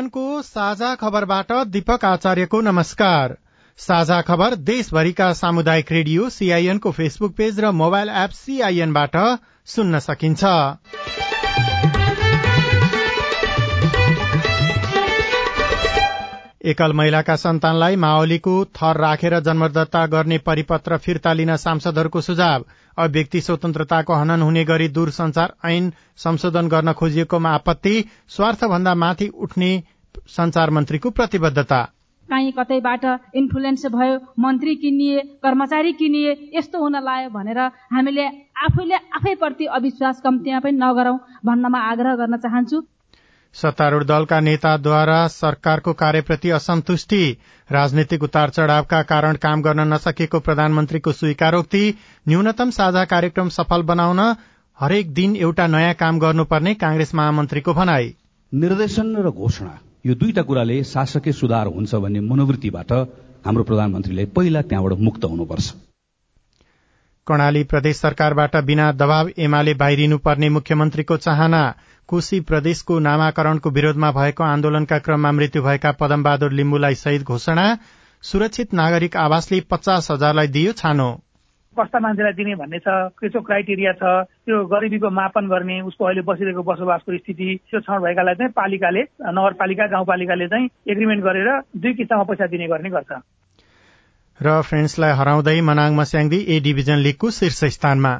सीआईएनको 0.00 0.42
साझा 0.42 0.94
खबरबाट 0.94 1.52
दीपक 1.68 2.04
आचार्यको 2.04 2.60
नमस्कार। 2.60 3.36
साझा 3.78 4.20
खबर 4.22 4.54
देशभरिका 4.64 5.32
सामुदायिक 5.32 5.92
रेडियो 5.92 6.28
सीआईएनको 6.30 6.90
फेसबुक 6.90 7.36
पेज 7.36 7.60
र 7.60 7.70
मोबाइल 7.74 8.08
एप 8.08 8.30
सीआईएनबाट 8.32 9.16
सुन्न 9.68 9.98
सकिन्छ। 10.00 10.44
एकल 16.60 16.92
महिलाका 16.92 17.34
सन्तानलाई 17.36 17.96
माओलीको 17.96 18.54
थर 18.76 18.96
राखेर 18.96 19.38
जन्मदत्ता 19.40 20.04
गर्ने 20.06 20.38
परिपत्र 20.40 20.96
फिर्ता 20.98 21.32
लिन 21.32 21.54
सांसदहरूको 21.56 22.20
सुझाव। 22.20 22.64
अब 22.98 23.10
व्यक्ति 23.10 23.40
स्वतन्त्रताको 23.40 24.14
हनन 24.14 24.42
हुने 24.42 24.64
गरी 24.64 24.88
दूरसञ्चार 24.90 25.54
ऐन 25.66 25.90
संशोधन 26.18 26.68
गर्न 26.68 26.92
खोजिएकोमा 26.92 27.50
आपत्ति 27.50 27.94
स्वार्थभन्दा 28.28 28.94
माथि 28.94 29.28
उठ्ने 29.38 29.72
संचार 30.28 30.70
मन्त्रीको 30.70 31.10
प्रतिबद्धता। 31.10 31.80
काहीँ 32.28 32.52
कतैबाट 32.52 33.04
इन्फ्लुएन्स 33.36 33.86
भयो 33.88 34.20
मन्त्री 34.38 34.74
किनिए 34.76 35.20
कर्मचारी 35.42 35.92
किनिए 35.94 36.36
यस्तो 36.54 36.78
हुन 36.78 36.96
लायो 37.02 37.30
भनेर 37.30 37.58
हामीले 37.90 38.26
आफैले 38.66 38.94
आफैप्रति 39.16 39.64
अविश्वास 39.74 40.20
कम्तीमा 40.20 40.60
पनि 40.60 40.78
नगरौं 40.78 41.18
भन्नमा 41.46 41.78
आग्रह 41.90 42.14
गर्न 42.16 42.36
चाहन्छु। 42.36 42.86
सत्तारूढ़ 43.54 44.04
दलका 44.04 44.38
नेताद्वारा 44.40 45.26
सरकारको 45.28 45.92
कार्यप्रति 46.02 46.50
असन्तुष्टि 46.50 47.22
राजनीतिक 47.70 48.22
उतार 48.22 48.50
चढ़ावका 48.50 49.02
कारण 49.02 49.36
काम 49.42 49.62
गर्न 49.62 49.92
नसकेको 49.92 50.40
प्रधानमन्त्रीको 50.40 51.12
स्वीकारोक्ति 51.12 51.82
न्यूनतम 52.28 52.70
साझा 52.70 53.04
कार्यक्रम 53.14 53.48
सफल 53.48 53.82
बनाउन 53.90 54.20
हरेक 54.78 55.12
दिन 55.14 55.36
एउटा 55.36 55.66
नयाँ 55.66 55.94
काम 55.94 56.18
गर्नुपर्ने 56.18 56.74
कांग्रेस 56.84 57.14
महामन्त्रीको 57.14 57.74
भनाई। 57.74 58.14
निर्देशन 58.52 59.14
र 59.16 59.30
घोषणा 59.30 59.74
यो 60.06 60.14
दुईटा 60.14 60.42
कुराले 60.42 60.82
शासकीय 60.86 61.32
सुधार 61.32 61.66
हुन्छ 61.74 61.94
भन्ने 61.94 62.20
मनोवृत्तिबाट 62.30 62.92
हाम्रो 63.46 63.62
प्रधानमन्त्रीले 63.64 64.24
पहिला 64.36 64.62
त्यहाँबाट 64.62 64.98
मुक्त 65.00 65.24
हुनुपर्छ। 65.24 65.68
कर्णाली 67.26 67.62
प्रदेश 67.70 67.96
सरकारबाट 67.96 68.56
बिना 68.66 68.90
दबाव 68.92 69.28
एमाले 69.38 69.74
बाहिरिनुपर्ने 69.82 70.48
मुख्यमन्त्रीको 70.50 71.16
चाहना 71.26 71.62
कोशी 72.10 72.40
प्रदेशको 72.48 72.98
नामाकरणको 73.06 73.70
विरोधमा 73.70 74.10
भएको 74.12 74.44
आन्दोलनका 74.44 74.98
क्रममा 75.06 75.30
मृत्यु 75.32 75.62
भएका 75.62 75.90
पदमबहादुर 76.00 76.52
लिम्बुलाई 76.60 76.94
शहीद 77.00 77.22
घोषणा 77.24 77.66
सुरक्षित 78.24 78.72
नागरिक 78.74 79.16
आवासले 79.16 79.60
पचास 79.70 80.10
हजारलाई 80.10 80.48
दियो 80.54 80.72
छानो। 80.78 81.10
कस्ता 81.76 81.98
मान्छेलाई 81.98 82.32
दिने 82.34 82.54
भन्ने 82.60 82.78
छ 82.78 82.92
के 83.14 83.28
चाहिँ 83.28 83.44
क्राइटेरिया 83.46 83.92
छ 83.92 84.02
त्यो 84.26 84.56
गरिबीको 84.66 85.10
मापन 85.10 85.48
गर्ने 85.48 85.80
उसको 85.88 86.04
अहिले 86.04 86.22
बसिरहेको 86.26 86.62
बसोबासको 86.66 87.16
स्थिति 87.16 87.48
त्यो 87.70 87.80
छनौट 87.80 88.02
भएकालाई 88.04 88.34
चाहिँ 88.34 88.52
पालिकाले 88.52 89.02
नगरपालिका 89.30 89.86
गाउँपालिकाले 89.94 90.48
चाहिँ 90.48 90.68
एग्रिमेन्ट 90.90 91.24
गरेर 91.24 91.48
दुई 91.76 91.92
किस्तामा 91.94 92.24
पैसा 92.26 92.46
दिने 92.52 92.66
गर्ने 92.74 92.90
गर्छ। 92.90 93.12
र 94.40 94.60
फ्रेन्ड्सलाई 94.66 95.12
हराउँदै 95.20 95.60
मनाङ 95.62 95.94
मस्याङदी 95.94 96.40
ए 96.48 96.60
डिभिजन 96.60 96.98
लिगको 97.06 97.30
शीर्ष 97.38 97.64
स्थानमा। 97.76 98.12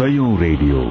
सयौं 0.00 0.28
रेडियो। 0.40 0.82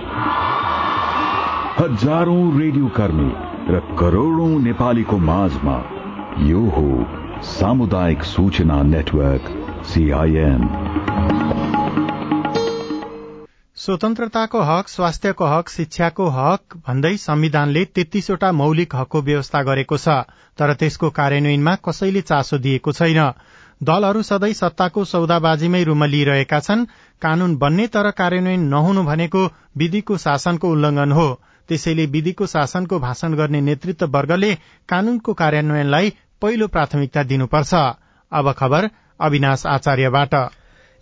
हजारौं 1.78 2.42
रेडियो 2.60 2.88
कर्मी 2.98 3.30
र 3.70 3.80
करोड़ौं 4.00 4.50
नेपालीको 4.60 5.18
माझमा 5.30 5.78
यो 6.48 6.62
हो 6.76 6.84
सामुदायिक 7.44 8.24
सूचना 8.24 8.78
नेटवर्क 8.90 9.50
सीआईएन 9.86 10.68
स्वतन्त्रताको 13.78 14.62
हक 14.62 14.88
स्वास्थ्यको 14.88 15.46
हक 15.46 15.70
शिक्षाको 15.70 16.28
हक 16.30 16.78
भन्दै 16.88 17.16
संविधानले 17.18 17.86
तेत्तीसवटा 17.96 18.52
मौलिक 18.52 18.96
हकको 18.96 19.22
व्यवस्था 19.22 19.64
गरेको 19.64 19.98
छ 19.98 20.20
तर 20.60 20.74
त्यसको 20.74 21.10
कार्यान्वयनमा 21.20 21.76
कसैले 21.88 22.22
चासो 22.30 22.58
दिएको 22.60 22.92
छैन। 22.92 23.22
दलहरू 23.84 24.22
सधैँ 24.22 24.54
सत्ताको 24.54 25.06
सौदाबाजीमै 25.06 25.84
लिइरहेका 25.84 26.60
छन्। 26.60 26.86
कानून 27.22 27.56
बन्ने 27.58 27.88
तर 27.88 28.12
कार्यान्वयन 28.12 28.60
नहुनु 28.60 29.04
भनेको 29.04 29.46
विधिको 29.78 30.18
शासनको 30.18 30.70
उल्लंघन 30.70 31.12
हो। 31.12 31.42
त्यसैले 31.70 32.06
विधिको 32.06 32.46
शासनको 32.46 33.00
भाषण 33.00 33.34
गर्ने 33.34 33.62
नेतृत्व 33.62 34.06
वर्गले 34.06 34.56
कानूनको 34.90 35.34
कार्यान्वयनलाई 35.34 36.14
पहिलो 36.42 36.68
प्राथमिकता 36.68 37.24
दिनुपर्छ। 37.24 37.74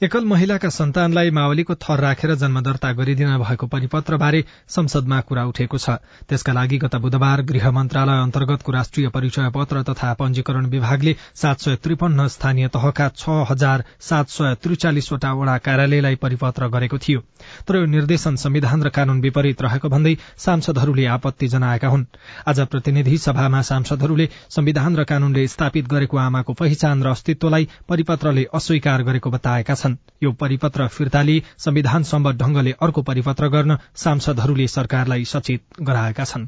एकल 0.03 0.25
महिलाका 0.25 0.69
सन्तानलाई 0.69 1.29
मावलीको 1.33 1.75
थर 1.75 1.99
राखेर 1.99 2.33
जन्म 2.35 2.59
दर्ता 2.61 2.91
गरिदिन 2.93 3.37
भएको 3.37 3.67
परिपत्रबारे 3.67 4.43
संसदमा 4.69 5.19
कुरा 5.21 5.45
उठेको 5.45 5.77
छ। 5.77 5.89
त्यसका 6.29 6.53
लागि 6.53 6.77
गत 6.77 6.95
बुधबार 6.95 7.41
गृह 7.41 7.71
मन्त्रालय 7.71 8.21
अन्तर्गतको 8.21 8.71
राष्ट्रिय 8.71 9.09
परिचय 9.09 9.49
पत्र 9.49 9.81
तथा 9.83 10.13
पञ्जीकरण 10.13 10.65
विभागले 10.69 11.15
सात 11.35 11.59
सय 11.59 11.75
त्रिपन्न 11.81 12.27
स्थानीय 12.27 12.67
तहका 12.69 13.07
छ 13.15 13.37
हजार 13.49 13.83
सात 13.99 14.29
सय 14.29 14.53
त्रिचालिसवटा 14.61 15.33
वडा 15.33 15.57
कार्यालयलाई 15.65 16.15
परिपत्र 16.21 16.67
गरेको 16.69 16.97
थियो। 16.99 17.19
तर 17.65 17.75
यो 17.75 17.85
निर्देशन 17.87 18.35
संविधान 18.37 18.83
र 18.83 18.89
कानून 18.91 19.21
विपरीत 19.21 19.61
रहेको 19.61 19.89
भन्दै 19.89 20.15
सांसदहरूले 20.37 21.05
आपत्ति 21.07 21.47
जनाएका 21.47 21.87
हुन्। 21.87 22.05
आज 22.45 22.59
प्रतिनिधि 22.69 23.17
सभामा 23.17 23.61
सांसदहरूले 23.63 24.29
संविधान 24.51 24.95
र 24.95 25.09
कानूनले 25.09 25.47
स्थापित 25.47 25.89
गरेको 25.89 26.17
आमाको 26.19 26.53
पहिचान 26.53 27.03
र 27.03 27.17
अस्तित्वलाई 27.17 27.69
परिपत्रले 27.89 28.45
अस्वीकार 28.53 29.03
गरेको 29.03 29.29
बताएका 29.31 29.73
छन्। 29.73 29.86
छन्। 29.87 29.97
यो 30.23 30.31
परिपत्र 30.35 30.87
फिर्ता 30.89 31.21
लिई 31.21 31.41
संविधान 31.57 32.03
सम्बद्ध 32.03 32.37
ढंगले 32.41 32.71
अर्को 32.81 33.01
परिपत्र 33.03 33.47
गर्न 33.49 33.77
सांसदहरूले 33.95 34.67
सरकारलाई 34.67 35.25
सचेत 35.25 35.81
गराएका 35.81 36.23
छन्। 36.25 36.45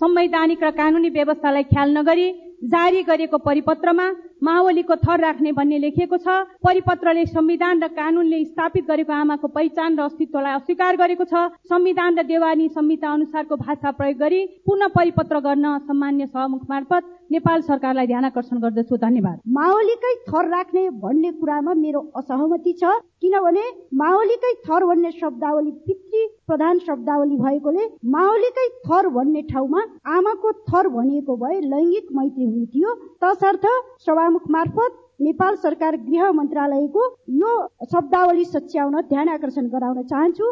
संवैधानिक 0.00 0.62
र 0.62 0.70
कानूनी 0.70 1.08
व्यवस्थालाई 1.10 1.62
ख्याल 1.64 1.96
नगरी 1.96 2.28
जारी 2.64 3.02
गरेको 3.02 3.38
परिपत्रमा 3.38 4.04
माओलीको 4.42 4.94
थर 4.96 5.20
राख्ने 5.20 5.52
भन्ने 5.52 5.78
लेखिएको 5.78 6.16
छ। 6.16 6.28
परिपत्रले 6.62 7.24
संविधान 7.26 7.82
र 7.82 7.88
कानूनले 7.90 8.44
स्थापित 8.44 8.84
गरेको 8.86 9.12
आमाको 9.12 9.48
पहिचान 9.48 9.98
र 9.98 10.02
अस्तित्वलाई 10.02 10.54
अस्वीकार 10.54 10.96
गरेको 10.96 11.24
छ। 11.24 11.34
संविधान 11.66 12.18
र 12.18 12.22
देवानी 12.22 12.68
संहिता 12.68 13.12
अनुसारको 13.12 13.56
भाषा 13.58 13.90
प्रयोग 13.90 14.18
गरी 14.18 14.40
पुनः 14.66 14.94
परिपत्र 14.94 15.40
गर्न 15.40 15.78
सामान्य 15.86 16.26
सहमुख 16.26 16.62
मार्फत 16.70 17.17
नेपाल 17.30 17.60
सरकारलाई 17.62 18.06
ध्यान 18.06 18.24
आकर्षण 18.24 18.58
गर्दछु 18.60 18.96
धन्यवाद। 18.96 19.38
माओलीकै 19.56 20.12
थर 20.28 20.48
राख्ने 20.48 20.88
भन्ने 21.00 21.30
कुरामा 21.40 21.72
मेरो 21.80 22.00
असहमति 22.16 22.72
छ 22.80 22.92
किनभने 23.22 23.64
माओलीकै 24.02 24.52
थर 24.68 24.84
भन्ने 24.90 25.10
शब्दावली 25.12 25.70
पितृ 25.88 26.22
प्रधान 26.48 26.78
शब्दावली 26.86 27.36
भएकोले 27.42 27.84
माओलीकै 28.14 28.68
थर 28.86 29.08
भन्ने 29.16 29.42
ठाउँमा 29.50 29.82
आमाको 30.16 30.52
थर 30.70 30.88
भनिएको 30.96 31.36
भए 31.42 31.60
लैङ्गिक 31.74 32.06
मैत्री 32.16 32.44
हुने 32.44 32.64
थियो 32.74 32.94
तसर्थ 33.24 33.66
सभामुख 34.06 34.48
मार्फत 34.56 34.96
नेपाल 35.20 35.56
सरकार 35.62 35.96
गृह 36.08 36.32
मन्त्रालयको 36.32 37.04
यो 37.42 37.52
शब्दावली 37.92 38.44
सच्याउन 38.46 39.00
ध्यान 39.12 39.28
आकर्षण 39.28 39.68
गराउन 39.68 40.02
चाहन्छु। 40.04 40.50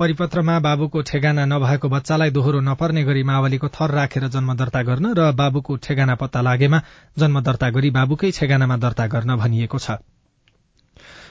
परिपत्रमा 0.00 0.52
बाबुको 0.64 1.00
ठेगाना 1.02 1.44
नभएको 1.44 1.88
बच्चालाई 1.88 2.30
दोहोरो 2.32 2.60
नपर्ने 2.64 3.02
गरी 3.04 3.22
मावलीको 3.22 3.68
थर 3.68 3.90
राखेर 3.92 4.24
जन्म 4.32 4.54
दर्ता 4.56 4.82
गर्न 4.82 5.12
र 5.12 5.26
बाबुको 5.36 5.76
ठेगाना 5.84 6.14
पत्ता 6.16 6.40
लागेमा 6.40 6.78
जन्म 7.18 7.40
दर्ता 7.44 7.68
गरी 7.70 7.90
बाबुकै 7.92 8.30
ठेगानामा 8.32 8.76
दर्ता 8.78 9.06
गर्न 9.06 9.36
भनिएको 9.36 9.78
छ। 9.78 10.00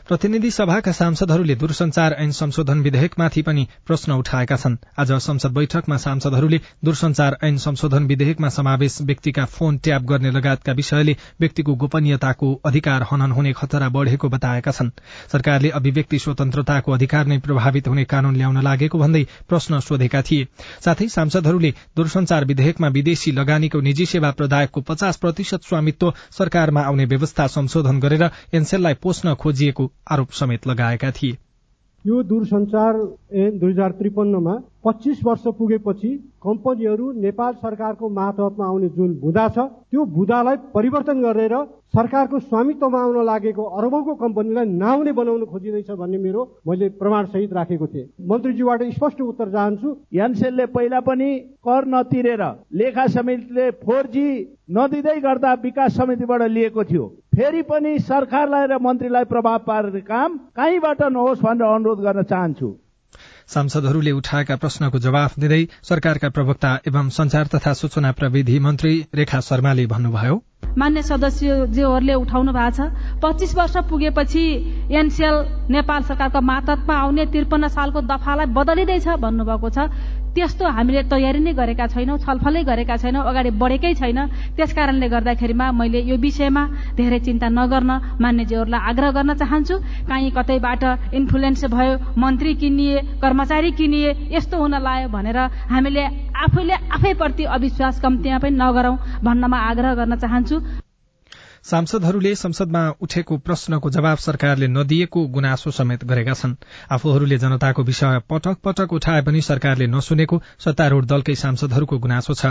प्रतिनिधि 0.10 0.50
सभाका 0.52 0.92
सांसदहरूले 0.92 1.56
दूरसञ्चार 1.56 2.14
ऐन 2.20 2.32
संशोधन 2.32 2.80
विधेयकमाथि 2.82 3.42
पनि 3.42 3.66
प्रश्न 3.88 4.12
उठाएका 4.12 4.56
छन्। 4.56 4.78
आज 5.00 5.12
संसद 5.22 5.52
बैठकमा 5.54 5.98
सांसदहरूले 5.98 6.60
दूरसञ्चार 6.86 7.38
ऐन 7.44 7.58
संशोधन 7.58 8.06
विधेयकमा 8.08 8.50
समावेश 8.50 8.98
व्यक्तिका 9.02 9.46
फोन 9.48 9.78
ट्याप 9.78 10.04
गर्ने 10.12 10.32
लगायतका 10.32 10.72
विषयले 10.72 11.16
व्यक्तिको 11.40 11.76
गोपनीयताको 11.76 12.54
अधिकार 12.66 13.06
हनन 13.12 13.32
हुने 13.32 13.52
खतरा 13.54 13.90
बढ़ेको 13.90 14.30
बताएका 14.30 14.72
छन्। 14.72 14.90
सरकारले 15.32 15.70
अभिव्यक्ति 15.72 16.20
स्वतन्त्रताको 16.20 16.92
अधिकार 16.92 17.26
नै 17.26 17.38
प्रभावित 17.40 17.88
हुने 17.88 18.04
कानून 18.06 18.36
ल्याउन 18.36 18.62
लागेको 18.64 19.00
भन्दै 19.00 19.24
प्रश्न 19.50 19.80
सोधेका 19.82 20.22
थिए। 20.22 20.48
साथै 20.86 21.08
सांसदहरूले 21.10 21.74
दूरसञ्चार 21.96 22.46
विधेयकमा 22.46 22.88
विदेशी 22.98 23.32
लगानीको 23.32 23.82
निजी 23.82 24.06
सेवा 24.06 24.32
प्रदायकको 24.32 24.82
पचास 24.90 25.18
प्रतिशत 25.18 25.70
स्वामित्व 25.70 26.14
सरकारमा 26.38 26.82
आउने 26.82 27.06
व्यवस्था 27.06 27.48
संशोधन 27.50 28.00
गरेर 28.00 28.30
एनसेललाई 28.54 29.02
पोस्न 29.04 29.36
खोजिएको 29.36 29.92
आरोप 30.07 30.30
समेत 30.40 30.68
लगाएका 30.68 31.12
थिए। 31.12 31.38
यो 32.06 32.22
दूरसञ्चार 32.24 32.96
ऐन 33.36 33.57
दुई 33.60 33.72
हजार 33.72 33.92
त्रिपन्नमा 33.92 34.54
पच्चिस 34.86 35.24
वर्ष 35.25 35.44
पुगेपछि 35.57 36.12
कम्पनीहरू 36.44 37.12
नेपाल 37.22 37.54
सरकारको 37.54 38.10
मातहतमा 38.10 38.66
आउने 38.66 38.90
जुन 38.90 39.13
बुदा 39.19 39.48
छ 39.50 39.66
त्यो 39.92 40.06
बुदालाई 40.16 40.56
परिवर्तन 40.74 41.22
गरेर 41.22 41.56
सरकारको 41.96 42.40
स्वामित्वमा 42.40 43.01
आउन 43.01 43.25
लागेको 43.25 43.63
अरबौंको 43.78 44.16
कम्पनीलाई 44.16 44.66
नआउने 44.66 45.12
बनाउन 45.12 45.46
खोजिँदैछ 45.46 45.92
भन्ने 45.92 46.18
मेरो 46.18 46.48
मैले 46.68 46.90
प्रमाण 46.95 47.25
सहित 47.25 47.54
राखेको 47.54 47.88
थिएँ। 47.88 48.07
मन्त्रीज्यूबाट 48.30 48.84
स्पष्ट 48.95 49.22
उत्तर 49.22 49.52
चाहन्छु। 49.52 49.95
एनसेलले 50.16 50.66
पहिला 50.72 51.00
पनि 51.04 51.30
कर 51.68 51.88
नतिरेर 51.88 52.44
लेखा 52.74 53.07
समितिले 53.10 53.69
फोर 53.84 54.07
जी 54.07 54.28
नदिँदै 54.72 55.19
गर्दा 55.19 55.54
विकास 55.63 55.98
समितिबाट 55.98 56.42
लिएको 56.50 56.84
थियो। 56.84 57.13
फेरि 57.40 57.62
पनि 57.62 57.92
सरकारलाई 58.04 58.66
र 58.68 58.78
मन्त्रीलाई 58.84 59.24
प्रभाव 59.26 59.60
पार्ने 59.68 60.00
काम 60.04 60.38
कहीँबाट 60.60 61.02
नहोस् 61.08 61.40
भनेर 61.40 61.68
अनुरोध 61.70 62.00
गर्न 62.04 62.24
चाहन्छु। 62.28 62.70
सांसदहरूले 63.48 64.12
उठाएका 64.12 64.56
प्रश्नको 64.56 65.00
जवाफ 65.00 65.40
दिँदै 65.40 65.62
सरकारका 65.90 66.30
प्रवक्ता 66.36 66.72
एवं 66.88 67.10
संचार 67.16 67.48
तथा 67.56 67.74
सूचना 67.74 68.12
प्रविधि 68.20 68.60
मन्त्री 68.60 68.94
रेखा 69.16 69.40
शर्माले 69.40 69.86
भन्नुभयो। 69.88 70.36
मान्य 70.78 71.02
सदस्यज्यूहरूले 71.02 72.14
उठाउनु 72.14 72.52
भएको 72.54 72.76
छ 72.76 72.92
पच्चिस 73.24 73.56
वर्ष 73.56 73.76
पुगेपछि 73.90 74.44
एनसिएल 74.92 75.36
नेपाल 75.72 76.04
सरकारको 76.04 76.42
मातहतमा 76.44 76.96
आउने 76.96 77.26
त्रिपन्न 77.26 77.68
सालको 77.74 78.02
दफालाई 78.04 78.46
बदलिँदैछ 78.54 79.08
भन्नुभएको 79.24 79.70
छ। 79.70 79.88
त्यस्तो 80.36 80.66
हामीले 80.78 81.02
तयारी 81.12 81.40
नै 81.40 81.54
गरेका 81.54 81.86
छैनौँ 81.94 82.18
छलफलै 82.24 82.64
गरेका 82.64 82.96
छैनौँ 83.02 83.24
अगाडि 83.30 83.52
बढेकै 83.62 83.94
छैन। 84.00 84.20
त्यस 84.56 84.72
कारणले 84.78 85.08
गर्दाखेरिमा 85.10 85.66
मैले 85.80 86.00
यो 86.10 86.16
विषयमा 86.18 86.64
धेरै 86.98 87.20
चिन्ता 87.28 87.48
नगर्न 87.50 87.92
मान्यजीहरूलाई 88.22 88.81
आग्रह 88.90 89.12
गर्न 89.18 89.34
चाहन्छु। 89.42 89.76
काहीँ 90.10 90.31
कतैबाट 90.38 90.84
इन्फ्लुएन्स 91.14 91.66
भयो 91.74 91.94
मन्त्री 92.18 92.54
किनिए 92.62 92.98
कर्मचारी 93.22 93.72
किनिए 93.80 94.10
यस्तो 94.31 94.56
हुन 94.58 94.76
लायो 94.80 95.08
भनेर 95.10 95.38
हामीले 95.74 96.04
आफैले 96.46 96.76
आफैप्रति 96.96 97.44
अविश्वास 97.58 98.00
कम्तीमा 98.00 98.38
पनि 98.40 98.56
नगरौं 98.58 98.96
भन्नमा 99.26 99.58
आग्रह 99.70 99.94
गर्न 100.00 100.16
चाहन्छु। 100.16 100.89
सांसदहरूले 101.64 102.34
संसदमा 102.36 102.82
उठेको 103.02 103.38
प्रश्नको 103.38 103.90
जवाब 103.90 104.18
सरकारले 104.18 104.68
नदिएको 104.68 105.26
गुनासो 105.28 105.72
समेत 105.72 106.04
गरेका 106.06 106.34
छन्। 106.34 106.56
आफूहरूले 106.92 107.38
जनताको 107.38 107.84
विषय 107.84 108.20
पटक 108.30 108.58
पटक 108.64 108.94
उठाए 108.94 109.22
पनि 109.22 109.42
सरकारले 109.42 109.88
नसुनेको 109.88 110.42
सत्तारूढ़ 110.60 111.06
दलकै 111.06 111.36
सांसदहरूको 111.36 111.98
गुनासो 112.00 112.34
छ। 112.34 112.46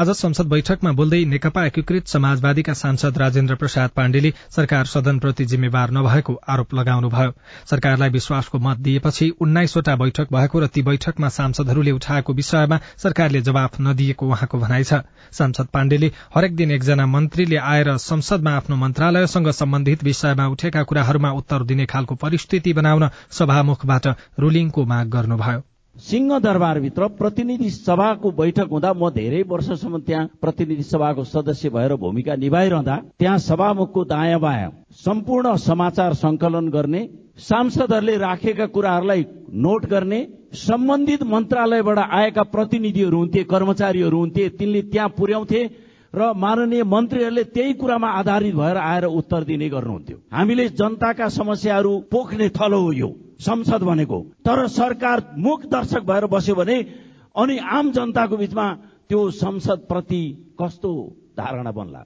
आज 0.00 0.10
संसद 0.12 0.46
बैठकमा 0.46 0.92
बोल्दै 0.92 1.24
नेकपा 1.24 1.64
एकीकृत 1.66 2.06
समाजवादीका 2.06 2.74
सांसद 2.74 3.18
राजेन्द्र 3.18 3.54
प्रसाद 3.54 3.90
पाण्डेले 3.90 4.32
सरकार 4.50 4.84
सदनप्रति 4.86 5.44
जिम्मेवार 5.44 5.90
नभएको 5.90 6.34
आरोप 6.48 6.74
लगाउनुभयो। 6.74 7.32
सरकारलाई 7.66 8.10
विश्वासको 8.10 8.58
मत 8.58 8.78
दिएपछि 8.78 9.30
उन्नाइसवटा 9.40 9.96
बैठक 9.96 10.32
भएको 10.32 10.60
र 10.60 10.66
ती 10.66 10.82
बैठकमा 10.82 11.28
सांसदहरूले 11.30 11.90
उठाएको 11.90 12.32
विषयमा 12.34 12.80
सरकारले 12.98 13.40
जवाफ 13.40 13.80
नदिएको 13.80 14.26
उहाँको 14.26 14.58
भनाइ 14.58 14.84
छ। 14.84 15.02
सांसद 15.32 15.66
पाण्डेले 15.72 16.12
हरेक 16.34 16.56
दिन 16.56 16.70
एकजना 16.70 17.06
मन्त्रीले 17.06 17.56
आएर 17.56 17.96
संसदमा 18.00 18.49
आफ्नो 18.50 18.76
मन्त्रालयसँग 18.76 19.48
सम्बन्धित 19.52 20.04
विषयमा 20.04 20.46
उठेका 20.48 20.82
कुराहरूमा 20.82 21.30
उत्तर 21.32 21.64
दिने 21.64 21.86
खालको 21.86 22.14
परिस्थिति 22.16 22.72
बनाउन 22.72 23.08
सभामुखबाट 23.30 24.06
रुलिङको 24.40 24.84
माग 24.84 25.08
गर्नुभयो। 25.08 25.62
सिंह 25.96 26.38
दरबारभित्र 26.38 27.06
प्रतिनिधि 27.18 27.70
सभाको 27.70 28.30
बैठक 28.32 28.68
हुँदा 28.70 28.92
म 28.92 29.10
धेरै 29.10 29.42
वर्षसम्म 29.48 29.98
त्यहाँ 30.00 30.26
प्रतिनिधि 30.40 30.82
सभाको 30.82 31.24
सदस्य 31.26 31.68
भएर 31.68 31.94
भूमिका 31.96 32.34
निभाइरहँदा 32.36 32.96
त्यहाँ 33.18 33.38
सभामुखको 33.40 34.04
दायाँ 34.04 34.40
बायाँ 34.40 34.70
सम्पूर्ण 35.04 35.56
समाचार 35.60 36.14
संकलन 36.14 36.68
गर्ने 36.68 37.08
सांसदहरूले 37.38 38.16
राखेका 38.16 38.66
कुराहरूलाई 38.66 39.26
नोट 39.58 39.86
गर्ने 39.86 40.20
सम्बन्धित 40.54 41.22
मन्त्रालयबाट 41.26 41.98
आएका 41.98 42.42
प्रतिनिधिहरू 42.54 43.18
हुन्थे 43.18 43.44
कर्मचारीहरू 43.44 44.18
हुन्थे 44.18 44.48
तिनले 44.58 44.82
त्यहाँ 44.82 45.08
पुर्याउँथे 45.18 45.64
र 46.14 46.32
माननीय 46.34 46.82
मन्त्रीहरूले 46.84 47.44
त्यही 47.44 47.72
कुरामा 47.72 48.08
आधारित 48.10 48.54
भएर 48.54 48.76
आएर 48.76 49.04
उत्तर 49.04 49.44
दिने 49.44 49.68
गर्नुहुन्थ्यो। 49.68 50.16
हामीले 50.32 50.68
जनताका 50.74 51.28
समस्याहरू 51.28 51.92
पोख्ने 52.10 52.48
थलो 52.50 52.80
हो 52.80 52.92
यो 52.92 53.10
संसद 53.40 53.82
भनेको। 53.82 54.18
तर 54.42 54.66
सरकार 54.68 55.18
मुख 55.38 55.66
दर्शक 55.66 56.02
भएर 56.02 56.26
बस्यो 56.26 56.54
भने 56.54 56.76
अनि 57.36 57.58
आम 57.58 57.90
जनताको 57.92 58.36
बीचमा 58.36 58.66
त्यो 59.08 59.30
संसद 59.30 59.86
प्रति 59.88 60.22
कस्तो 60.60 60.90
धारणा 61.38 61.70
बन्ला? 61.70 62.02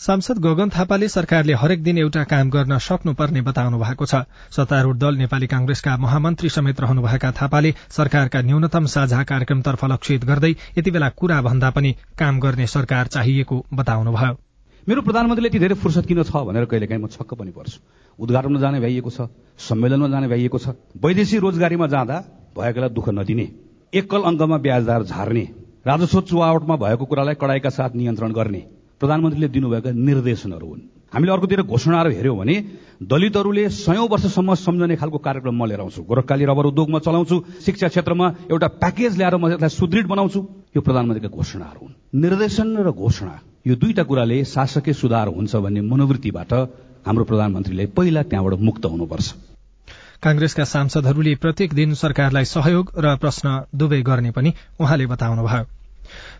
सांसद 0.00 0.38
गगन 0.44 0.68
थापाले 0.68 1.08
सरकारले 1.08 1.52
हरेक 1.60 1.82
दिन 1.84 1.98
एउटा 1.98 2.22
काम 2.24 2.50
गर्न 2.50 2.76
सक्नुपर्ने 2.80 3.40
बताउनु 3.44 3.78
भएको 3.78 4.06
छ। 4.06 4.24
सत्तारूढ़ 4.48 4.96
दल 4.96 5.16
नेपाली 5.16 5.46
कांग्रेसका 5.46 5.96
महामन्त्री 5.96 6.48
समेत 6.48 6.80
रहनुभएका 6.80 7.30
थापाले 7.40 7.72
सरकारका 7.96 8.40
न्यूनतम 8.40 8.86
साझा 8.86 9.22
कार्यक्रमतर्फ 9.22 9.84
लक्षित 9.84 10.24
गर्दै 10.24 10.50
यति 10.78 10.90
बेला 10.90 11.08
कुरा 11.20 11.40
भन्दा 11.42 11.70
पनि 11.76 11.92
काम 12.16 12.40
गर्ने 12.40 12.66
सरकार 12.66 13.06
चाहिएको 13.12 13.60
बताउनुभयो 13.74 14.32
मेरो 14.88 15.02
प्रधानमन्त्रीले 15.04 15.48
यति 15.48 15.58
धेरै 15.58 15.74
फुर्सद 15.84 16.06
किन 16.06 16.22
छ 16.22 16.44
भनेर 16.48 16.64
कहिलेकाहीँ 16.64 17.02
म 17.02 17.06
छक्क 17.10 17.36
पनि 17.36 17.52
पर्छु। 17.52 17.78
उद्घाटनमा 18.18 18.60
जाने 18.60 18.80
भइएको 18.80 19.10
छ 19.10 19.28
सम्मेलनमा 19.68 20.08
जाने 20.08 20.28
भइएको 20.32 20.58
छ। 20.58 20.76
वैदेशिक 20.96 21.40
रोजगारीमा 21.40 21.92
जाँदा 21.92 22.16
भएकोलाई 22.56 22.96
दुःख 22.96 23.08
नदिने 23.20 23.48
एकल 23.92 24.22
अङ्कमा 24.32 24.64
ब्याजदार 24.64 25.02
झार्ने 25.04 25.44
राजस्व 25.86 26.20
चुहावटमा 26.24 26.76
भएको 26.88 27.04
कुरालाई 27.04 27.34
कडाईका 27.36 27.70
साथ 27.78 28.00
नियन्त्रण 28.00 28.32
गर्ने 28.32 28.79
प्रधानमन्त्रीले 29.00 29.48
दिनुभएका 29.48 29.90
निर्देशनहरू 29.90 30.66
हुन्। 30.66 30.80
हामीले 31.12 31.32
अर्कोतिर 31.32 31.62
घोषणाहरू 31.64 32.10
हेऱ्यौँ 32.10 32.36
भने 32.38 32.54
दलितहरूले 33.02 33.64
सयौं 33.72 34.08
वर्षसम्म 34.08 34.54
सम्झने 34.54 34.96
खालको 34.96 35.18
कार्यक्रम 35.18 35.54
म 35.56 35.66
लिएर 35.66 35.80
आउँछु। 35.80 36.00
गोरखकाली 36.04 36.44
रबर 36.44 36.64
उद्योगमा 36.70 36.98
चलाउँछु 37.00 37.36
शिक्षा 37.64 37.88
क्षेत्रमा 37.88 38.26
एउटा 38.52 38.68
प्याकेज 38.78 39.16
ल्याएर 39.16 39.36
म 39.36 39.44
यसलाई 39.50 39.72
सुदृढ 39.72 40.06
बनाउँछु। 40.06 40.40
यो 40.76 40.80
प्रधानमन्त्रीका 40.80 41.30
घोषणाहरू 41.32 41.80
हुन्। 41.80 41.94
निर्देशन 42.20 42.68
र 42.76 42.90
घोषणा 42.92 43.34
यो 43.66 43.74
दुईटा 43.74 44.02
कुराले 44.04 44.44
शासकीय 44.44 44.94
सुधार 44.94 45.28
हुन्छ 45.32 45.56
भन्ने 45.56 45.80
मनोवृत्तिबाट 45.80 46.52
हाम्रो 47.06 47.24
प्रधानमन्त्रीले 47.24 47.86
पहिला 47.96 48.22
त्यहाँबाट 48.22 48.60
मुक्त 48.60 48.84
हुनुपर्छ। 48.86 49.26
कांग्रेसका 50.22 50.64
सांसदहरूले 50.64 51.34
प्रत्येक 51.40 51.72
दिन 51.74 51.94
सरकारलाई 51.96 52.44
सहयोग 52.44 52.92
र 52.94 53.16
प्रश्न 53.16 53.46
दुवै 53.74 54.00
गर्ने 54.02 54.30
पनि 54.30 54.50
उहाँले 54.78 55.06
बताउनुभयो। 55.06 55.79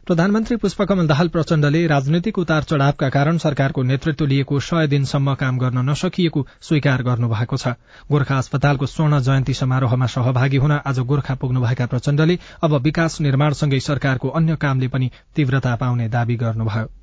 प्रधानमन्त्री 0.07 0.57
पुष्पकमल 0.57 1.07
दाहाल 1.07 1.29
प्रचण्डले 1.29 1.87
राजनैतिक 1.87 2.39
उतार 2.39 2.63
चढ़ावका 2.63 3.09
कारण 3.09 3.39
सरकारको 3.39 3.83
नेतृत्व 3.83 4.27
लिएको 4.27 4.61
सय 4.61 4.87
दिनसम्म 4.87 5.35
काम 5.35 5.59
गर्न 5.59 5.79
नसकिएको 5.89 6.47
स्वीकार 6.69 7.03
गर्नुभएको 7.03 7.57
छ। 7.57 7.75
गोर्खा 8.11 8.39
अस्पतालको 8.39 8.87
स्वर्ण 8.87 9.21
जयन्ती 9.21 9.55
समारोहमा 9.55 10.07
सहभागी 10.07 10.57
हुन 10.57 10.73
आज 10.73 10.99
गोर्खा 11.13 11.35
पुग्नुभएका 11.35 11.87
प्रचण्डले 11.87 12.39
अब 12.63 12.75
विकास 12.83 13.21
निर्माणसँगै 13.21 13.81
सरकारको 13.81 14.29
अन्य 14.41 14.57
कामले 14.57 14.89
पनि 14.89 15.11
तीव्रता 15.37 15.77
पाउने 15.77 16.09
दावी 16.09 16.37
गर्नुभयो। 16.37 17.00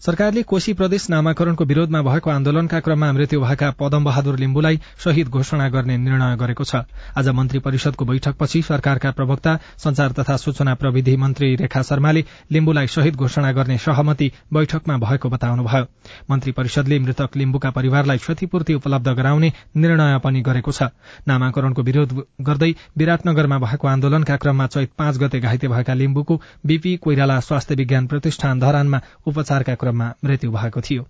सरकारले 0.00 0.42
कोशी 0.42 0.72
प्रदेश 0.72 1.08
नामाकरणको 1.10 1.64
विरोधमा 1.64 2.00
भएको 2.02 2.30
आन्दोलनका 2.30 2.80
क्रममा 2.80 3.10
मृत्यु 3.12 3.40
भएका 3.40 3.70
पदम 3.70 4.04
बहादुर 4.04 4.38
लिम्बुलाई 4.38 4.80
शहीद 4.98 5.28
घोषणा 5.28 5.68
गर्ने 5.68 5.96
निर्णय 5.98 6.36
गरेको 6.36 6.64
छ। 6.64 6.82
आज 7.16 7.28
मन्त्री 7.28 7.58
परिषदको 7.58 8.04
बैठकपछि 8.04 8.62
सरकारका 8.62 9.10
प्रवक्ता 9.10 9.58
संचार 9.78 10.12
तथा 10.12 10.36
सूचना 10.36 10.74
प्रविधि 10.74 11.16
मन्त्री 11.16 11.54
रेखा 11.56 11.82
शर्माले 11.82 12.24
लिम्बुलाई 12.52 12.86
शहीद 12.86 13.16
घोषणा 13.16 13.52
गर्ने 13.52 13.78
सहमति 13.78 14.30
बैठकमा 14.52 14.96
भएको 14.98 15.28
बताउनुभयो। 15.28 15.86
मन्त्री 16.30 16.52
परिषदले 16.52 16.98
मृतक 16.98 17.36
लिम्बुका 17.36 17.70
परिवारलाई 17.70 18.18
क्षतिपूर्ति 18.18 18.74
उपलब्ध 18.74 19.08
गराउने 19.08 19.52
निर्णय 19.76 20.18
पनि 20.18 20.40
गरेको 20.42 20.72
छ। 20.72 20.90
नामाकरणको 21.28 21.82
विरोध 21.82 22.12
गर्दै 22.40 22.72
विराटनगरमा 22.98 23.58
भएको 23.58 23.88
आन्दोलनका 23.88 24.36
क्रममा 24.36 24.66
चैत 24.66 24.90
पाँच 24.98 25.18
गते 25.18 25.40
घाइते 25.40 25.68
भएका 25.68 25.94
लिम्बुको 25.94 26.40
बीपी 26.66 26.96
कोइराला 26.96 27.40
स्वास्थ्य 27.40 27.74
विज्ञान 27.74 28.06
प्रतिष्ठान 28.06 28.60
धरानमा 28.60 29.00
उपचारका 29.26 29.74
क्रममा 29.84 30.12
मृत्यु 30.24 30.50
भएको 30.52 30.80
थियो। 30.80 31.06